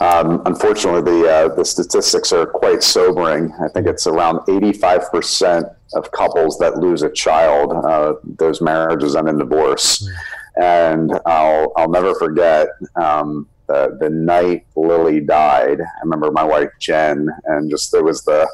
um, 0.00 0.40
unfortunately, 0.46 1.02
the 1.02 1.30
uh, 1.30 1.54
the 1.54 1.64
statistics 1.64 2.32
are 2.32 2.46
quite 2.46 2.82
sobering. 2.82 3.52
I 3.62 3.68
think 3.68 3.86
it's 3.86 4.06
around 4.06 4.40
eighty 4.48 4.72
five 4.72 5.10
percent 5.10 5.66
of 5.94 6.10
couples 6.10 6.58
that 6.58 6.78
lose 6.78 7.02
a 7.02 7.10
child, 7.10 7.72
uh, 7.84 8.14
those 8.24 8.62
marriages 8.62 9.14
end 9.14 9.28
in 9.28 9.38
divorce. 9.38 10.02
Mm. 10.02 10.14
And 10.56 11.12
I'll 11.26 11.72
I'll 11.76 11.90
never 11.90 12.14
forget 12.14 12.68
um, 12.96 13.48
the 13.66 13.96
the 14.00 14.10
night 14.10 14.66
Lily 14.76 15.20
died. 15.20 15.80
I 15.80 16.00
remember 16.02 16.30
my 16.30 16.44
wife 16.44 16.70
Jen, 16.80 17.28
and 17.46 17.70
just 17.70 17.92
there 17.92 18.04
was 18.04 18.22
the 18.24 18.48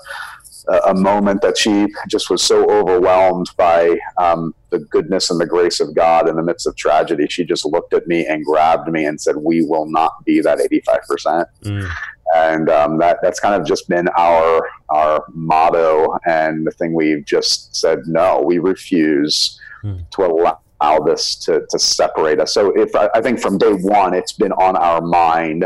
a 0.85 0.95
moment 0.95 1.43
that 1.43 1.59
she 1.59 1.87
just 2.09 2.31
was 2.31 2.43
so 2.43 2.69
overwhelmed 2.71 3.51
by 3.57 3.99
um, 4.19 4.55
the 4.71 4.79
goodness 4.79 5.31
and 5.31 5.41
the 5.41 5.47
grace 5.47 5.81
of 5.81 5.95
God 5.95 6.29
in 6.29 6.37
the 6.37 6.43
midst 6.43 6.67
of 6.67 6.77
tragedy. 6.77 7.27
She 7.29 7.45
just 7.45 7.65
looked 7.65 7.95
at 7.95 8.07
me 8.07 8.27
and 8.27 8.45
grabbed 8.45 8.91
me 8.91 9.05
and 9.05 9.21
said, 9.21 9.37
"We 9.37 9.63
will 9.63 9.87
not 9.87 10.25
be 10.25 10.41
that 10.41 10.61
85 10.61 11.01
percent." 11.09 11.49
Mm. 11.65 11.91
And 12.35 12.71
um, 12.71 12.99
that 12.99 13.19
that's 13.23 13.41
kind 13.41 13.61
of 13.61 13.67
just 13.67 13.89
been 13.89 14.09
our 14.17 14.69
our 14.91 15.25
motto 15.33 16.17
and 16.27 16.67
the 16.67 16.71
thing 16.71 16.95
we've 16.95 17.25
just 17.25 17.75
said. 17.75 18.01
No, 18.07 18.41
we 18.41 18.59
refuse 18.59 19.61
mm. 19.83 20.09
to 20.11 20.27
allow 20.27 20.61
this 21.05 21.37
to, 21.37 21.67
to 21.71 21.79
separate 21.79 22.41
us. 22.41 22.55
So 22.55 22.71
if 22.73 22.95
I, 22.95 23.09
I, 23.15 23.21
think 23.21 23.41
from 23.41 23.59
day 23.59 23.73
one, 23.73 24.15
it's 24.15 24.33
been 24.33 24.53
on 24.53 24.77
our 24.77 25.01
mind 25.01 25.65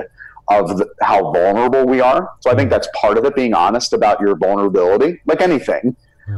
of 0.48 0.77
the, 0.77 0.88
how 1.03 1.33
vulnerable 1.33 1.87
we 1.87 2.00
are. 2.00 2.31
So 2.40 2.50
I 2.50 2.55
think 2.55 2.70
that's 2.70 2.88
part 2.94 3.16
of 3.16 3.24
it, 3.24 3.35
being 3.35 3.55
honest 3.55 3.92
about 3.92 4.20
your 4.20 4.37
vulnerability, 4.37 5.20
like 5.27 5.40
anything. 5.40 5.96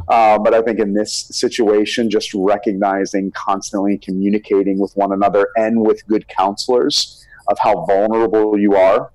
Uh, 0.09 0.39
but 0.39 0.53
I 0.53 0.63
think 0.63 0.81
in 0.81 0.95
this 0.95 1.29
situation, 1.31 2.11
just 2.11 2.35
recognizing, 2.35 3.31
constantly 3.33 3.99
communicating 3.99 4.79
with 4.79 4.97
one 4.97 5.13
another 5.13 5.49
and 5.57 5.81
with 5.81 6.07
good 6.07 6.27
counselors 6.29 7.25
of 7.49 7.59
how 7.59 7.85
vulnerable 7.85 8.59
you 8.59 8.75
are. 8.75 9.13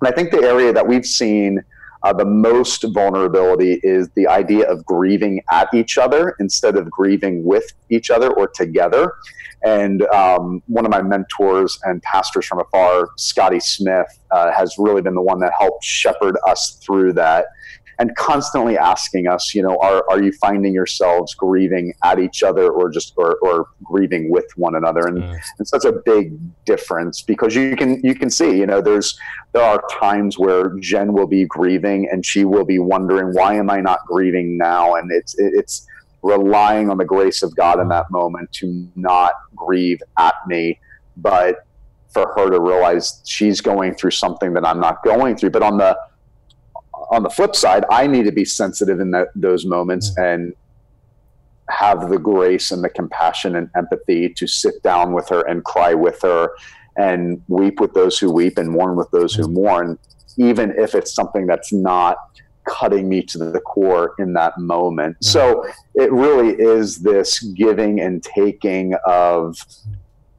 And 0.00 0.08
I 0.08 0.12
think 0.12 0.30
the 0.30 0.42
area 0.42 0.72
that 0.72 0.86
we've 0.86 1.06
seen 1.06 1.64
uh, 2.04 2.12
the 2.12 2.24
most 2.24 2.84
vulnerability 2.92 3.80
is 3.82 4.10
the 4.14 4.28
idea 4.28 4.70
of 4.70 4.84
grieving 4.84 5.42
at 5.50 5.68
each 5.72 5.96
other 5.96 6.36
instead 6.38 6.76
of 6.76 6.90
grieving 6.90 7.42
with 7.44 7.64
each 7.90 8.10
other 8.10 8.30
or 8.34 8.46
together. 8.46 9.14
And 9.64 10.02
um, 10.08 10.62
one 10.66 10.84
of 10.84 10.90
my 10.90 11.00
mentors 11.00 11.78
and 11.84 12.02
pastors 12.02 12.44
from 12.44 12.60
afar, 12.60 13.08
Scotty 13.16 13.60
Smith, 13.60 14.06
uh, 14.30 14.52
has 14.52 14.74
really 14.76 15.00
been 15.00 15.14
the 15.14 15.22
one 15.22 15.40
that 15.40 15.52
helped 15.58 15.82
shepherd 15.82 16.36
us 16.46 16.78
through 16.84 17.14
that 17.14 17.46
and 17.98 18.14
constantly 18.16 18.76
asking 18.76 19.26
us, 19.28 19.54
you 19.54 19.62
know, 19.62 19.78
are, 19.80 20.04
are 20.10 20.22
you 20.22 20.32
finding 20.32 20.72
yourselves 20.72 21.34
grieving 21.34 21.94
at 22.02 22.18
each 22.18 22.42
other 22.42 22.70
or 22.70 22.90
just 22.90 23.12
or, 23.16 23.36
or 23.42 23.68
grieving 23.82 24.30
with 24.30 24.46
one 24.56 24.74
another? 24.74 25.06
And 25.06 25.22
mm. 25.22 25.40
it's 25.58 25.70
such 25.70 25.84
a 25.84 25.92
big 25.92 26.36
difference 26.64 27.22
because 27.22 27.54
you 27.54 27.76
can 27.76 28.00
you 28.02 28.14
can 28.14 28.30
see, 28.30 28.56
you 28.58 28.66
know, 28.66 28.80
there's 28.80 29.18
there 29.52 29.62
are 29.62 29.82
times 30.00 30.38
where 30.38 30.76
Jen 30.80 31.12
will 31.12 31.26
be 31.26 31.44
grieving 31.46 32.08
and 32.10 32.24
she 32.24 32.44
will 32.44 32.64
be 32.64 32.78
wondering 32.78 33.32
why 33.32 33.54
am 33.54 33.70
I 33.70 33.80
not 33.80 34.00
grieving 34.06 34.58
now? 34.58 34.94
And 34.94 35.10
it's 35.12 35.34
it's 35.38 35.86
relying 36.22 36.90
on 36.90 36.96
the 36.96 37.04
grace 37.04 37.42
of 37.42 37.54
God 37.54 37.78
in 37.78 37.88
that 37.88 38.10
moment 38.10 38.50
to 38.52 38.88
not 38.96 39.32
grieve 39.54 40.00
at 40.18 40.34
me, 40.46 40.80
but 41.18 41.66
for 42.14 42.32
her 42.36 42.48
to 42.48 42.60
realize 42.60 43.20
she's 43.26 43.60
going 43.60 43.94
through 43.94 44.12
something 44.12 44.54
that 44.54 44.64
I'm 44.64 44.80
not 44.80 45.02
going 45.04 45.36
through. 45.36 45.50
But 45.50 45.62
on 45.62 45.76
the 45.76 45.98
on 47.14 47.22
the 47.22 47.30
flip 47.30 47.54
side, 47.54 47.84
I 47.90 48.06
need 48.06 48.24
to 48.24 48.32
be 48.32 48.44
sensitive 48.44 49.00
in 49.00 49.10
that, 49.12 49.28
those 49.34 49.64
moments 49.64 50.10
mm-hmm. 50.10 50.24
and 50.24 50.52
have 51.70 52.10
the 52.10 52.18
grace 52.18 52.70
and 52.70 52.84
the 52.84 52.90
compassion 52.90 53.56
and 53.56 53.70
empathy 53.76 54.28
to 54.34 54.46
sit 54.46 54.82
down 54.82 55.12
with 55.12 55.28
her 55.28 55.40
and 55.42 55.64
cry 55.64 55.94
with 55.94 56.20
her 56.22 56.50
and 56.96 57.42
weep 57.48 57.80
with 57.80 57.94
those 57.94 58.18
who 58.18 58.30
weep 58.30 58.58
and 58.58 58.70
mourn 58.70 58.96
with 58.96 59.10
those 59.10 59.34
who 59.34 59.44
mm-hmm. 59.44 59.54
mourn, 59.54 59.98
even 60.36 60.74
if 60.76 60.94
it's 60.94 61.14
something 61.14 61.46
that's 61.46 61.72
not 61.72 62.16
cutting 62.64 63.08
me 63.08 63.22
to 63.22 63.38
the 63.38 63.60
core 63.60 64.14
in 64.18 64.32
that 64.34 64.58
moment. 64.58 65.16
Mm-hmm. 65.16 65.30
So 65.30 65.66
it 65.94 66.12
really 66.12 66.54
is 66.54 66.98
this 66.98 67.40
giving 67.40 68.00
and 68.00 68.22
taking 68.22 68.94
of 69.06 69.56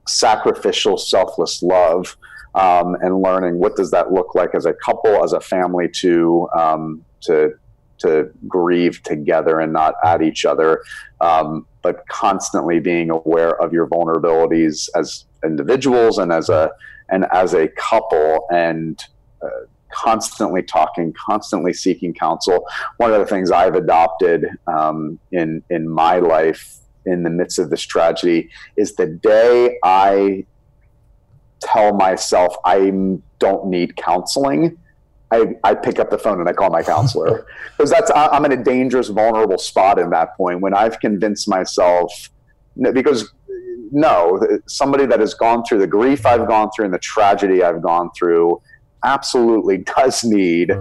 sacrificial, 0.08 0.98
selfless 0.98 1.64
love. 1.64 2.18
Um, 2.56 2.96
and 3.02 3.22
learning 3.22 3.60
what 3.60 3.76
does 3.76 3.92
that 3.92 4.12
look 4.12 4.34
like 4.34 4.56
as 4.56 4.66
a 4.66 4.74
couple, 4.74 5.24
as 5.24 5.34
a 5.34 5.42
family, 5.42 5.90
to 6.02 6.48
um, 6.58 7.04
to 7.22 7.54
to 7.98 8.30
grieve 8.48 9.02
together 9.04 9.60
and 9.60 9.72
not 9.74 9.96
at 10.04 10.22
each 10.22 10.46
other, 10.46 10.84
um, 11.22 11.66
but 11.82 12.08
constantly 12.08 12.80
being 12.80 13.10
aware 13.10 13.62
of 13.62 13.74
your 13.74 13.88
vulnerabilities 13.88 14.90
as 14.96 15.26
individuals 15.44 16.18
and 16.18 16.32
as 16.32 16.50
a 16.50 16.72
and 17.10 17.26
as 17.32 17.54
a 17.54 17.68
couple, 17.68 18.48
and 18.52 19.04
uh, 19.44 19.48
constantly 19.92 20.64
talking, 20.64 21.14
constantly 21.14 21.72
seeking 21.72 22.14
counsel. 22.14 22.66
One 22.98 23.14
of 23.14 23.20
the 23.20 23.26
things 23.28 23.52
I've 23.52 23.76
adopted 23.76 24.46
um, 24.68 25.20
in 25.32 25.64
in 25.70 25.88
my 25.88 26.20
life 26.20 26.78
in 27.06 27.24
the 27.24 27.30
midst 27.30 27.60
of 27.60 27.70
this 27.70 27.84
tragedy 27.84 28.50
is 28.76 28.96
the 28.96 29.06
day 29.06 29.78
I 29.84 30.46
tell 31.66 31.94
myself 31.94 32.56
I 32.66 32.92
don't 33.40 33.68
need 33.68 33.96
counseling. 33.96 34.78
I, 35.32 35.56
I 35.64 35.74
pick 35.74 36.00
up 36.00 36.12
the 36.12 36.18
phone 36.18 36.40
and 36.40 36.48
I 36.48 36.54
call 36.54 36.70
my 36.70 36.84
counselor 36.84 37.46
because 37.78 37.90
that's 37.90 38.12
I'm 38.16 38.46
in 38.46 38.52
a 38.52 38.64
dangerous, 38.64 39.10
vulnerable 39.10 39.58
spot 39.58 40.00
in 40.00 40.12
that 40.12 40.38
point 40.38 40.62
when 40.62 40.74
I've 40.74 41.00
convinced 41.00 41.50
myself 41.50 42.30
because 42.94 43.32
no, 43.92 44.40
somebody 44.68 45.06
that 45.06 45.20
has 45.20 45.34
gone 45.34 45.64
through 45.64 45.80
the 45.80 45.88
grief 45.88 46.26
I've 46.26 46.48
gone 46.48 46.70
through 46.76 46.86
and 46.86 46.94
the 46.94 47.00
tragedy 47.00 47.64
I've 47.64 47.82
gone 47.82 48.10
through 48.18 48.62
absolutely 49.04 49.78
does 49.98 50.24
need 50.24 50.72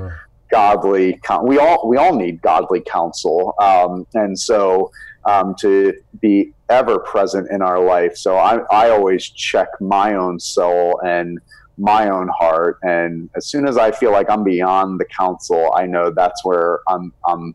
godly. 0.50 1.20
We 1.42 1.58
all 1.58 1.88
we 1.88 1.96
all 1.96 2.14
need 2.14 2.40
godly 2.42 2.80
counsel, 2.80 3.54
um, 3.60 4.06
and 4.14 4.38
so 4.38 4.90
um, 5.26 5.54
to 5.60 5.94
be 6.20 6.52
ever 6.68 6.98
present 6.98 7.50
in 7.50 7.62
our 7.62 7.82
life. 7.82 8.16
So 8.16 8.36
I 8.36 8.58
I 8.70 8.90
always 8.90 9.28
check 9.28 9.68
my 9.80 10.14
own 10.14 10.38
soul 10.40 11.00
and 11.04 11.38
my 11.76 12.08
own 12.08 12.28
heart, 12.28 12.78
and 12.82 13.28
as 13.36 13.46
soon 13.46 13.66
as 13.66 13.76
I 13.76 13.90
feel 13.90 14.12
like 14.12 14.30
I'm 14.30 14.44
beyond 14.44 15.00
the 15.00 15.06
counsel, 15.06 15.72
I 15.76 15.86
know 15.86 16.10
that's 16.10 16.44
where 16.44 16.80
I'm 16.88 17.12
I'm 17.26 17.54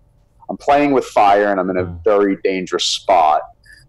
I'm 0.49 0.57
playing 0.57 0.91
with 0.91 1.05
fire, 1.05 1.51
and 1.51 1.59
I'm 1.59 1.69
in 1.69 1.77
a 1.77 1.85
mm. 1.85 2.03
very 2.03 2.37
dangerous 2.43 2.85
spot. 2.85 3.41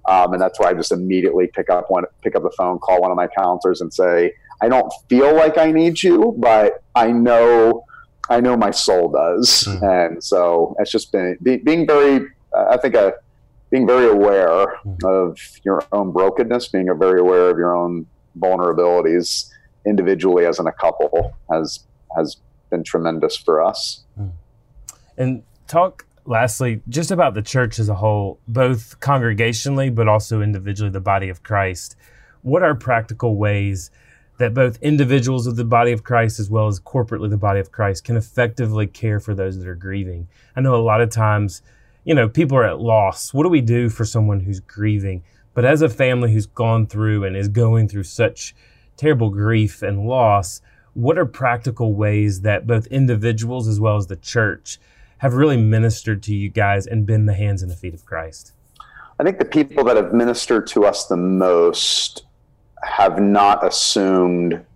Um, 0.06 0.32
and 0.32 0.40
that's 0.40 0.58
why 0.58 0.70
I 0.70 0.74
just 0.74 0.92
immediately 0.92 1.46
pick 1.46 1.68
up 1.68 1.90
one, 1.90 2.04
pick 2.22 2.34
up 2.34 2.42
the 2.42 2.50
phone, 2.56 2.78
call 2.78 3.02
one 3.02 3.10
of 3.10 3.16
my 3.16 3.26
counselors, 3.28 3.80
and 3.80 3.92
say, 3.92 4.32
"I 4.62 4.68
don't 4.68 4.90
feel 5.08 5.34
like 5.34 5.58
I 5.58 5.72
need 5.72 6.02
you, 6.02 6.34
but 6.38 6.82
I 6.94 7.12
know, 7.12 7.84
I 8.28 8.40
know 8.40 8.56
my 8.56 8.70
soul 8.70 9.10
does." 9.10 9.64
Mm-hmm. 9.64 9.84
And 9.84 10.24
so 10.24 10.74
it's 10.78 10.90
just 10.90 11.12
been 11.12 11.36
be, 11.42 11.58
being 11.58 11.86
very, 11.86 12.26
uh, 12.56 12.66
I 12.70 12.76
think, 12.78 12.94
a 12.94 13.14
being 13.70 13.86
very 13.86 14.08
aware 14.08 14.78
mm-hmm. 14.84 15.06
of 15.06 15.38
your 15.64 15.82
own 15.92 16.12
brokenness, 16.12 16.68
being 16.68 16.88
very 16.98 17.20
aware 17.20 17.50
of 17.50 17.58
your 17.58 17.76
own 17.76 18.06
vulnerabilities 18.38 19.50
individually 19.86 20.44
as 20.46 20.58
in 20.58 20.66
a 20.66 20.72
couple 20.72 21.36
has 21.50 21.80
has 22.16 22.36
been 22.70 22.84
tremendous 22.84 23.36
for 23.36 23.62
us. 23.62 24.04
Mm. 24.20 24.32
And 25.16 25.42
talk 25.66 26.06
lastly, 26.24 26.82
just 26.88 27.10
about 27.10 27.34
the 27.34 27.42
church 27.42 27.78
as 27.78 27.88
a 27.88 27.94
whole, 27.94 28.38
both 28.46 28.98
congregationally 29.00 29.94
but 29.94 30.08
also 30.08 30.40
individually, 30.40 30.90
the 30.90 31.00
body 31.00 31.28
of 31.28 31.42
Christ. 31.42 31.96
What 32.42 32.62
are 32.62 32.74
practical 32.74 33.36
ways 33.36 33.90
that 34.38 34.54
both 34.54 34.80
individuals 34.80 35.46
of 35.46 35.56
the 35.56 35.64
body 35.64 35.92
of 35.92 36.02
Christ 36.02 36.40
as 36.40 36.48
well 36.48 36.66
as 36.66 36.80
corporately 36.80 37.28
the 37.28 37.36
body 37.36 37.60
of 37.60 37.70
Christ 37.70 38.04
can 38.04 38.16
effectively 38.16 38.86
care 38.86 39.20
for 39.20 39.34
those 39.34 39.58
that 39.58 39.68
are 39.68 39.74
grieving? 39.74 40.28
I 40.56 40.60
know 40.60 40.74
a 40.74 40.80
lot 40.80 41.00
of 41.00 41.10
times, 41.10 41.62
you 42.10 42.16
know, 42.16 42.28
people 42.28 42.58
are 42.58 42.64
at 42.64 42.80
loss. 42.80 43.32
What 43.32 43.44
do 43.44 43.50
we 43.50 43.60
do 43.60 43.88
for 43.88 44.04
someone 44.04 44.40
who's 44.40 44.58
grieving? 44.58 45.22
But 45.54 45.64
as 45.64 45.80
a 45.80 45.88
family 45.88 46.32
who's 46.32 46.46
gone 46.46 46.88
through 46.88 47.22
and 47.22 47.36
is 47.36 47.46
going 47.46 47.86
through 47.86 48.02
such 48.02 48.52
terrible 48.96 49.30
grief 49.30 49.80
and 49.80 50.08
loss, 50.08 50.60
what 50.94 51.16
are 51.18 51.24
practical 51.24 51.94
ways 51.94 52.40
that 52.40 52.66
both 52.66 52.88
individuals 52.88 53.68
as 53.68 53.78
well 53.78 53.96
as 53.96 54.08
the 54.08 54.16
church 54.16 54.80
have 55.18 55.34
really 55.34 55.56
ministered 55.56 56.20
to 56.24 56.34
you 56.34 56.48
guys 56.48 56.84
and 56.84 57.06
been 57.06 57.26
the 57.26 57.34
hands 57.34 57.62
and 57.62 57.70
the 57.70 57.76
feet 57.76 57.94
of 57.94 58.04
Christ? 58.04 58.54
I 59.20 59.22
think 59.22 59.38
the 59.38 59.44
people 59.44 59.84
that 59.84 59.96
have 59.96 60.12
ministered 60.12 60.66
to 60.70 60.86
us 60.86 61.06
the 61.06 61.16
most 61.16 62.24
have 62.82 63.22
not 63.22 63.64
assumed 63.64 64.66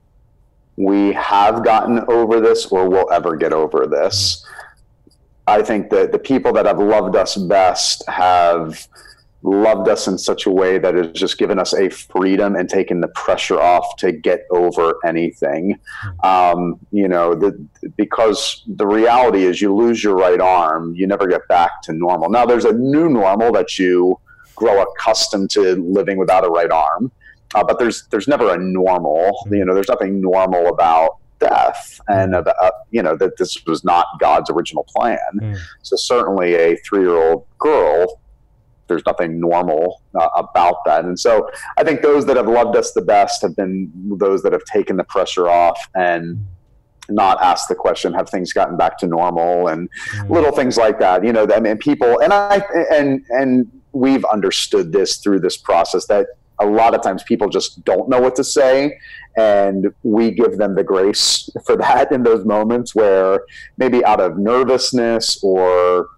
we 0.77 1.13
have 1.15 1.65
gotten 1.65 1.99
over 2.07 2.41
this 2.41 2.67
or 2.67 2.89
will 2.89 3.11
ever 3.11 3.35
get 3.35 3.53
over 3.53 3.89
this. 3.89 4.47
I 5.47 5.63
think 5.63 5.91
that 5.91 6.13
the 6.13 6.19
people 6.19 6.53
that 6.55 6.67
have 6.67 6.79
loved 6.79 7.17
us 7.17 7.37
best 7.37 8.03
have 8.09 8.87
loved 9.45 9.89
us 9.89 10.09
in 10.09 10.17
such 10.17 10.47
a 10.47 10.51
way 10.51 10.79
that 10.79 10.95
has 10.95 11.09
just 11.13 11.37
given 11.37 11.59
us 11.59 11.75
a 11.75 11.91
freedom 11.91 12.57
and 12.57 12.69
taken 12.69 13.03
the 13.03 13.09
pressure 13.09 13.61
off 13.61 13.97
to 13.97 14.11
get 14.11 14.47
over 14.51 14.95
anything. 15.05 15.79
Um, 16.23 16.81
you 16.91 17.09
know, 17.09 17.35
the, 17.35 17.53
because 17.97 18.63
the 18.67 18.87
reality 18.87 19.45
is 19.45 19.61
you 19.61 19.75
lose 19.75 20.03
your 20.03 20.17
right 20.17 20.41
arm, 20.41 20.95
you 20.95 21.07
never 21.07 21.27
get 21.27 21.47
back 21.47 21.83
to 21.83 21.93
normal. 21.93 22.31
Now, 22.31 22.47
there's 22.47 22.65
a 22.65 22.73
new 22.73 23.11
normal 23.11 23.53
that 23.53 23.79
you 23.79 24.19
grow 24.57 24.83
accustomed 24.83 25.51
to 25.51 25.75
living 25.77 26.17
without 26.17 26.47
a 26.47 26.49
right 26.49 26.71
arm, 26.71 27.13
uh, 27.55 27.63
but 27.63 27.79
there's 27.79 28.07
there's 28.09 28.27
never 28.27 28.55
a 28.55 28.59
normal. 28.59 29.37
You 29.51 29.65
know, 29.67 29.75
there's 29.75 29.89
nothing 29.89 30.23
normal 30.23 30.69
about 30.69 31.19
death 32.09 32.17
and 32.17 32.35
about, 32.35 32.73
you 32.91 33.03
know 33.03 33.17
that 33.17 33.37
this 33.39 33.65
was 33.67 33.85
not 33.85 34.07
god's 34.21 34.51
original 34.51 34.85
plan 34.95 35.19
mm. 35.37 35.59
so 35.83 35.97
certainly 35.97 36.55
a 36.55 36.77
three-year-old 36.77 37.47
girl 37.59 38.21
there's 38.89 39.05
nothing 39.07 39.41
normal 39.41 40.03
uh, 40.19 40.29
about 40.37 40.77
that. 40.85 41.05
And 41.05 41.19
so 41.19 41.49
I 41.77 41.85
think 41.85 42.03
those 42.03 42.27
that 42.27 42.37
have 42.37 42.49
loved 42.49 42.77
us 42.77 42.93
the 42.93 43.03
best 43.03 43.43
have 43.43 43.57
been 43.57 43.91
those 44.19 44.43
that 44.43 44.53
have 44.53 44.65
taken 44.65 44.97
the 44.97 45.05
pressure 45.05 45.49
off 45.49 45.79
and 45.95 46.45
not 47.09 47.43
asked 47.43 47.69
the 47.69 47.75
question, 47.75 48.15
have 48.15 48.29
things 48.31 48.53
gotten 48.53 48.77
back 48.77 48.99
to 48.99 49.07
normal 49.07 49.69
and 49.69 49.91
mm. 50.17 50.31
little 50.31 50.53
things 50.53 50.77
like 50.77 50.99
that. 50.99 51.25
You 51.25 51.33
know, 51.33 51.47
I 51.55 51.61
mean, 51.61 51.77
people, 51.79 52.21
and 52.21 52.33
I, 52.33 52.63
and, 52.91 53.25
and 53.31 53.71
we've 53.93 54.25
understood 54.27 54.93
this 54.93 55.19
through 55.19 55.41
this 55.41 55.57
process 55.57 56.07
that 56.07 56.27
a 56.61 56.67
lot 56.67 56.95
of 56.95 57.03
times 57.03 57.23
people 57.25 57.49
just 57.49 57.85
don't 57.85 58.09
know 58.09 58.21
what 58.21 58.37
to 58.37 58.45
say 58.45 58.97
and 59.37 59.93
we 60.03 60.31
give 60.31 60.59
them 60.59 60.75
the 60.75 60.85
grace 60.85 61.51
for 61.67 61.77
that 61.77 62.13
in 62.13 62.23
those 62.23 62.45
moments 62.45 62.95
where 62.95 63.41
maybe 63.77 64.05
out 64.05 64.21
of 64.21 64.39
nervousness 64.39 65.43
or 65.43 66.09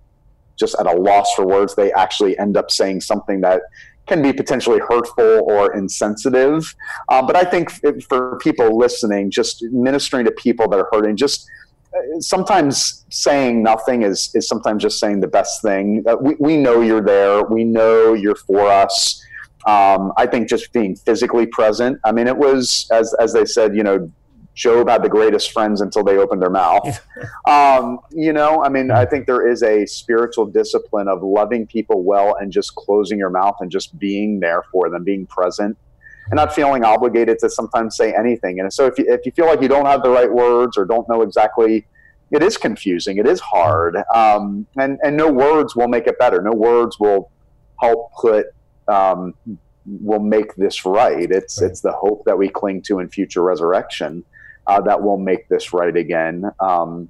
just 0.56 0.74
at 0.78 0.86
a 0.86 0.92
loss 0.92 1.32
for 1.34 1.46
words, 1.46 1.74
they 1.74 1.92
actually 1.92 2.38
end 2.38 2.56
up 2.56 2.70
saying 2.70 3.00
something 3.00 3.40
that 3.42 3.62
can 4.06 4.22
be 4.22 4.32
potentially 4.32 4.78
hurtful 4.88 5.42
or 5.44 5.74
insensitive. 5.76 6.74
Uh, 7.08 7.22
but 7.22 7.36
I 7.36 7.44
think 7.44 7.70
for 8.08 8.38
people 8.38 8.76
listening, 8.78 9.30
just 9.30 9.62
ministering 9.64 10.24
to 10.26 10.32
people 10.32 10.68
that 10.68 10.78
are 10.78 10.88
hurting, 10.92 11.16
just 11.16 11.48
uh, 11.94 12.20
sometimes 12.20 13.04
saying 13.10 13.62
nothing 13.62 14.02
is, 14.02 14.30
is 14.34 14.48
sometimes 14.48 14.82
just 14.82 15.00
saying 15.00 15.20
the 15.20 15.28
best 15.28 15.60
thing. 15.60 16.04
Uh, 16.06 16.16
we, 16.20 16.36
we 16.38 16.56
know 16.56 16.80
you're 16.80 17.04
there. 17.04 17.42
We 17.44 17.64
know 17.64 18.14
you're 18.14 18.36
for 18.36 18.70
us. 18.70 19.22
Um, 19.66 20.12
I 20.16 20.26
think 20.26 20.48
just 20.48 20.72
being 20.72 20.94
physically 20.94 21.46
present. 21.46 21.98
I 22.04 22.12
mean, 22.12 22.28
it 22.28 22.36
was 22.36 22.88
as 22.92 23.14
as 23.20 23.32
they 23.32 23.44
said, 23.44 23.74
you 23.74 23.82
know, 23.82 24.10
Job 24.56 24.88
had 24.88 25.02
the 25.02 25.08
greatest 25.08 25.52
friends 25.52 25.82
until 25.82 26.02
they 26.02 26.16
opened 26.16 26.40
their 26.40 26.50
mouth. 26.50 27.06
um, 27.46 28.00
you 28.10 28.32
know, 28.32 28.64
I 28.64 28.70
mean, 28.70 28.90
I 28.90 29.04
think 29.04 29.26
there 29.26 29.46
is 29.46 29.62
a 29.62 29.84
spiritual 29.86 30.46
discipline 30.46 31.08
of 31.08 31.22
loving 31.22 31.66
people 31.66 32.02
well 32.02 32.36
and 32.40 32.50
just 32.50 32.74
closing 32.74 33.18
your 33.18 33.28
mouth 33.28 33.56
and 33.60 33.70
just 33.70 33.98
being 33.98 34.40
there 34.40 34.62
for 34.72 34.88
them, 34.88 35.04
being 35.04 35.26
present, 35.26 35.76
and 36.30 36.36
not 36.36 36.54
feeling 36.54 36.84
obligated 36.84 37.38
to 37.40 37.50
sometimes 37.50 37.96
say 37.96 38.14
anything. 38.14 38.58
And 38.58 38.72
so 38.72 38.86
if 38.86 38.98
you, 38.98 39.04
if 39.08 39.26
you 39.26 39.32
feel 39.32 39.46
like 39.46 39.60
you 39.60 39.68
don't 39.68 39.86
have 39.86 40.02
the 40.02 40.10
right 40.10 40.32
words 40.32 40.78
or 40.78 40.86
don't 40.86 41.06
know 41.06 41.20
exactly, 41.20 41.86
it 42.30 42.42
is 42.42 42.56
confusing. 42.56 43.18
It 43.18 43.26
is 43.26 43.40
hard. 43.40 43.96
Um, 44.14 44.66
and, 44.78 44.98
and 45.04 45.18
no 45.18 45.30
words 45.30 45.76
will 45.76 45.88
make 45.88 46.06
it 46.06 46.18
better. 46.18 46.40
No 46.40 46.52
words 46.52 46.98
will 46.98 47.30
help 47.78 48.10
put 48.14 48.46
um, 48.88 49.34
will 49.86 50.20
make 50.20 50.54
this 50.56 50.84
right. 50.84 51.30
It's 51.30 51.60
right. 51.60 51.70
it's 51.70 51.80
the 51.80 51.92
hope 51.92 52.24
that 52.26 52.36
we 52.36 52.48
cling 52.48 52.82
to 52.82 52.98
in 52.98 53.08
future 53.08 53.42
resurrection 53.42 54.24
uh, 54.66 54.80
that 54.82 55.02
will 55.02 55.18
make 55.18 55.48
this 55.48 55.72
right 55.72 55.96
again. 55.96 56.50
Um, 56.60 57.08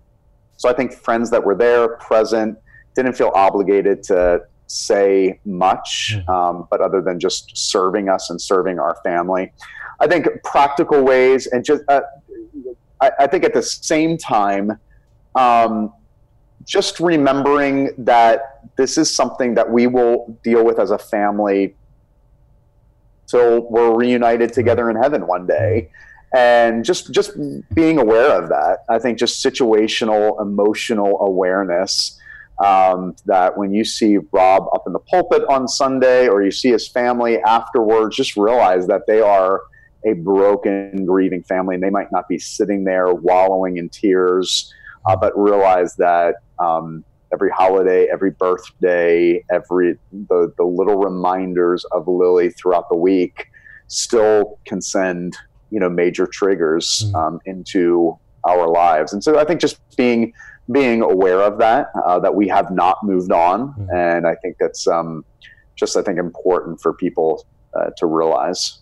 so 0.56 0.68
I 0.68 0.72
think 0.72 0.92
friends 0.92 1.30
that 1.30 1.44
were 1.44 1.54
there, 1.54 1.96
present, 1.96 2.58
didn't 2.94 3.14
feel 3.14 3.30
obligated 3.34 4.02
to 4.04 4.42
say 4.66 5.38
much, 5.44 6.14
hmm. 6.14 6.30
um, 6.30 6.68
but 6.70 6.80
other 6.80 7.00
than 7.00 7.20
just 7.20 7.56
serving 7.56 8.08
us 8.08 8.30
and 8.30 8.40
serving 8.40 8.78
our 8.78 8.96
family. 9.04 9.52
I 10.00 10.06
think 10.06 10.26
practical 10.44 11.02
ways, 11.02 11.46
and 11.46 11.64
just 11.64 11.82
uh, 11.88 12.02
I, 13.00 13.10
I, 13.20 13.26
think 13.26 13.44
at 13.44 13.54
the 13.54 13.62
same 13.62 14.18
time, 14.18 14.78
um, 15.34 15.92
just 16.66 16.98
remembering 17.00 17.90
that 17.98 18.60
this 18.76 18.98
is 18.98 19.14
something 19.14 19.54
that 19.54 19.70
we 19.70 19.86
will 19.86 20.38
deal 20.42 20.64
with 20.64 20.78
as 20.78 20.90
a 20.90 20.98
family 20.98 21.74
till 23.26 23.68
we're 23.70 23.94
reunited 23.94 24.52
together 24.52 24.90
in 24.90 24.96
heaven 24.96 25.26
one 25.26 25.46
day. 25.46 25.90
And 26.34 26.84
just 26.84 27.12
just 27.12 27.32
being 27.72 27.98
aware 27.98 28.42
of 28.42 28.48
that 28.48 28.80
i 28.88 28.98
think 28.98 29.16
just 29.16 29.42
situational 29.42 30.40
emotional 30.40 31.18
awareness 31.20 32.18
um, 32.64 33.14
that 33.26 33.56
when 33.56 33.72
you 33.72 33.84
see 33.84 34.18
rob 34.32 34.64
up 34.74 34.82
in 34.86 34.92
the 34.92 34.98
pulpit 34.98 35.44
on 35.48 35.68
sunday 35.68 36.26
or 36.26 36.42
you 36.42 36.50
see 36.50 36.70
his 36.70 36.88
family 36.88 37.38
afterwards 37.42 38.16
just 38.16 38.36
realize 38.36 38.86
that 38.88 39.02
they 39.06 39.20
are 39.20 39.62
a 40.04 40.14
broken 40.14 41.06
grieving 41.06 41.42
family 41.44 41.76
and 41.76 41.82
they 41.82 41.90
might 41.90 42.10
not 42.10 42.28
be 42.28 42.38
sitting 42.38 42.84
there 42.84 43.14
wallowing 43.14 43.76
in 43.76 43.88
tears 43.88 44.74
uh, 45.06 45.16
but 45.16 45.32
realize 45.36 45.96
that 45.96 46.36
um, 46.58 47.04
every 47.32 47.50
holiday 47.50 48.06
every 48.12 48.30
birthday 48.30 49.42
every 49.50 49.98
the, 50.12 50.52
the 50.56 50.64
little 50.64 50.96
reminders 50.96 51.84
of 51.86 52.06
lily 52.06 52.50
throughout 52.50 52.88
the 52.88 52.96
week 52.96 53.48
still 53.88 54.58
can 54.64 54.80
send 54.80 55.36
you 55.70 55.80
know 55.80 55.88
major 55.88 56.26
triggers 56.26 57.04
mm. 57.06 57.14
um, 57.14 57.40
into 57.46 58.18
our 58.46 58.68
lives. 58.68 59.12
And 59.12 59.22
so 59.22 59.38
I 59.38 59.44
think 59.44 59.60
just 59.60 59.78
being 59.96 60.32
being 60.70 61.02
aware 61.02 61.42
of 61.42 61.58
that, 61.58 61.88
uh, 62.04 62.18
that 62.20 62.34
we 62.34 62.48
have 62.48 62.70
not 62.70 62.98
moved 63.02 63.30
on, 63.30 63.68
mm-hmm. 63.68 63.94
and 63.94 64.26
I 64.26 64.34
think 64.36 64.56
that's 64.58 64.86
um, 64.86 65.24
just 65.74 65.96
I 65.96 66.02
think 66.02 66.18
important 66.18 66.80
for 66.80 66.92
people 66.92 67.44
uh, 67.74 67.90
to 67.98 68.06
realize. 68.06 68.78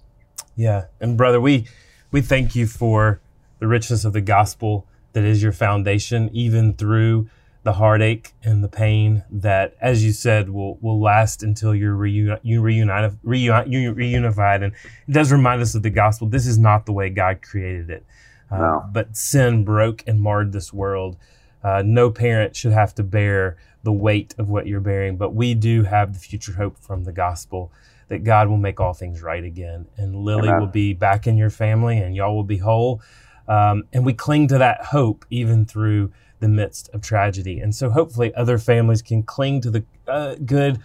Yeah, 0.56 0.86
and 1.00 1.16
brother, 1.16 1.40
we 1.40 1.66
we 2.10 2.20
thank 2.20 2.54
you 2.54 2.66
for 2.66 3.20
the 3.58 3.66
richness 3.66 4.04
of 4.04 4.12
the 4.12 4.20
gospel 4.20 4.86
that 5.14 5.24
is 5.24 5.42
your 5.42 5.52
foundation, 5.52 6.28
even 6.32 6.74
through 6.74 7.28
the 7.62 7.72
heartache 7.72 8.34
and 8.42 8.62
the 8.62 8.68
pain 8.68 9.24
that, 9.30 9.74
as 9.80 10.04
you 10.04 10.12
said, 10.12 10.50
will 10.50 10.76
will 10.82 11.00
last 11.00 11.42
until 11.42 11.74
you're 11.74 11.96
reuni- 11.96 12.40
you 12.42 12.60
reunite, 12.60 13.10
reuni- 13.24 13.94
reunified. 13.94 14.62
And 14.62 14.74
it 15.08 15.12
does 15.12 15.32
remind 15.32 15.62
us 15.62 15.74
of 15.74 15.82
the 15.82 15.90
gospel. 15.90 16.28
This 16.28 16.46
is 16.46 16.58
not 16.58 16.84
the 16.84 16.92
way 16.92 17.08
God 17.08 17.40
created 17.40 17.88
it. 17.88 18.04
Uh, 18.50 18.58
no. 18.58 18.84
But 18.92 19.16
sin 19.16 19.64
broke 19.64 20.04
and 20.06 20.20
marred 20.20 20.52
this 20.52 20.72
world. 20.72 21.16
Uh, 21.62 21.82
no 21.84 22.10
parent 22.10 22.54
should 22.54 22.72
have 22.72 22.94
to 22.96 23.02
bear 23.02 23.56
the 23.82 23.92
weight 23.92 24.34
of 24.38 24.50
what 24.50 24.66
you're 24.66 24.80
bearing, 24.80 25.16
but 25.16 25.34
we 25.34 25.54
do 25.54 25.84
have 25.84 26.12
the 26.12 26.18
future 26.18 26.52
hope 26.52 26.78
from 26.78 27.04
the 27.04 27.12
gospel 27.12 27.72
that 28.08 28.24
God 28.24 28.48
will 28.48 28.58
make 28.58 28.80
all 28.80 28.92
things 28.92 29.22
right 29.22 29.42
again. 29.42 29.86
And 29.96 30.14
Lily 30.14 30.48
Amen. 30.48 30.60
will 30.60 30.66
be 30.66 30.92
back 30.92 31.26
in 31.26 31.38
your 31.38 31.50
family 31.50 31.98
and 31.98 32.14
y'all 32.14 32.34
will 32.34 32.44
be 32.44 32.58
whole. 32.58 33.00
Um, 33.48 33.84
and 33.92 34.04
we 34.04 34.12
cling 34.12 34.48
to 34.48 34.58
that 34.58 34.84
hope 34.84 35.24
even 35.30 35.66
through 35.66 36.12
the 36.40 36.48
midst 36.48 36.90
of 36.92 37.00
tragedy. 37.02 37.60
And 37.60 37.74
so 37.74 37.90
hopefully 37.90 38.34
other 38.34 38.58
families 38.58 39.02
can 39.02 39.22
cling 39.22 39.60
to 39.62 39.70
the 39.70 39.84
uh, 40.08 40.34
good 40.44 40.80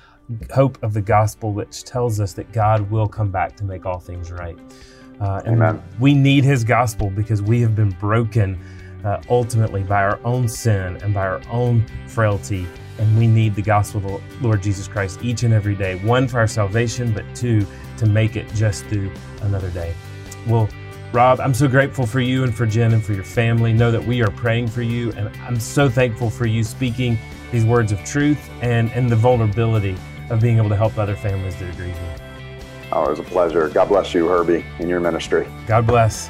hope 0.53 0.81
of 0.83 0.93
the 0.93 1.01
gospel, 1.01 1.53
which 1.53 1.83
tells 1.83 2.19
us 2.19 2.33
that 2.33 2.51
God 2.51 2.89
will 2.91 3.07
come 3.07 3.31
back 3.31 3.55
to 3.57 3.63
make 3.63 3.85
all 3.85 3.99
things 3.99 4.31
right. 4.31 4.57
Uh, 5.19 5.41
and 5.45 5.61
Amen. 5.61 5.83
we 5.99 6.13
need 6.13 6.43
his 6.43 6.63
gospel 6.63 7.09
because 7.09 7.41
we 7.41 7.59
have 7.61 7.75
been 7.75 7.91
broken 7.91 8.57
uh, 9.03 9.21
ultimately 9.29 9.83
by 9.83 10.03
our 10.03 10.19
own 10.23 10.47
sin 10.47 10.97
and 10.97 11.13
by 11.13 11.27
our 11.27 11.41
own 11.49 11.85
frailty. 12.07 12.65
And 12.97 13.17
we 13.17 13.27
need 13.27 13.55
the 13.55 13.61
gospel 13.61 14.15
of 14.15 14.21
the 14.21 14.43
Lord 14.43 14.61
Jesus 14.61 14.87
Christ 14.87 15.19
each 15.23 15.43
and 15.43 15.53
every 15.53 15.75
day. 15.75 15.95
One, 16.05 16.27
for 16.27 16.39
our 16.39 16.47
salvation, 16.47 17.13
but 17.13 17.23
two, 17.33 17.65
to 17.97 18.05
make 18.05 18.35
it 18.35 18.47
just 18.53 18.85
through 18.85 19.11
another 19.41 19.69
day. 19.71 19.93
Well, 20.47 20.69
Rob, 21.11 21.39
I'm 21.39 21.55
so 21.55 21.67
grateful 21.67 22.05
for 22.05 22.19
you 22.19 22.43
and 22.43 22.55
for 22.55 22.67
Jen 22.67 22.93
and 22.93 23.03
for 23.03 23.13
your 23.13 23.23
family. 23.23 23.73
Know 23.73 23.89
that 23.91 24.03
we 24.03 24.21
are 24.21 24.29
praying 24.29 24.67
for 24.67 24.83
you, 24.83 25.11
and 25.13 25.35
I'm 25.41 25.59
so 25.59 25.89
thankful 25.89 26.29
for 26.29 26.45
you 26.45 26.63
speaking 26.63 27.17
these 27.51 27.65
words 27.65 27.91
of 27.91 28.03
truth 28.03 28.47
and, 28.61 28.91
and 28.91 29.09
the 29.09 29.15
vulnerability 29.15 29.97
of 30.29 30.39
being 30.39 30.57
able 30.57 30.69
to 30.69 30.75
help 30.75 30.99
other 30.99 31.15
families 31.15 31.55
that 31.55 31.67
are 31.67 31.77
grieving. 31.77 31.95
Oh, 32.91 33.05
it 33.05 33.09
was 33.09 33.19
a 33.19 33.23
pleasure. 33.23 33.69
God 33.69 33.87
bless 33.87 34.13
you, 34.13 34.27
Herbie, 34.27 34.63
in 34.77 34.87
your 34.87 34.99
ministry. 34.99 35.47
God 35.65 35.87
bless. 35.87 36.29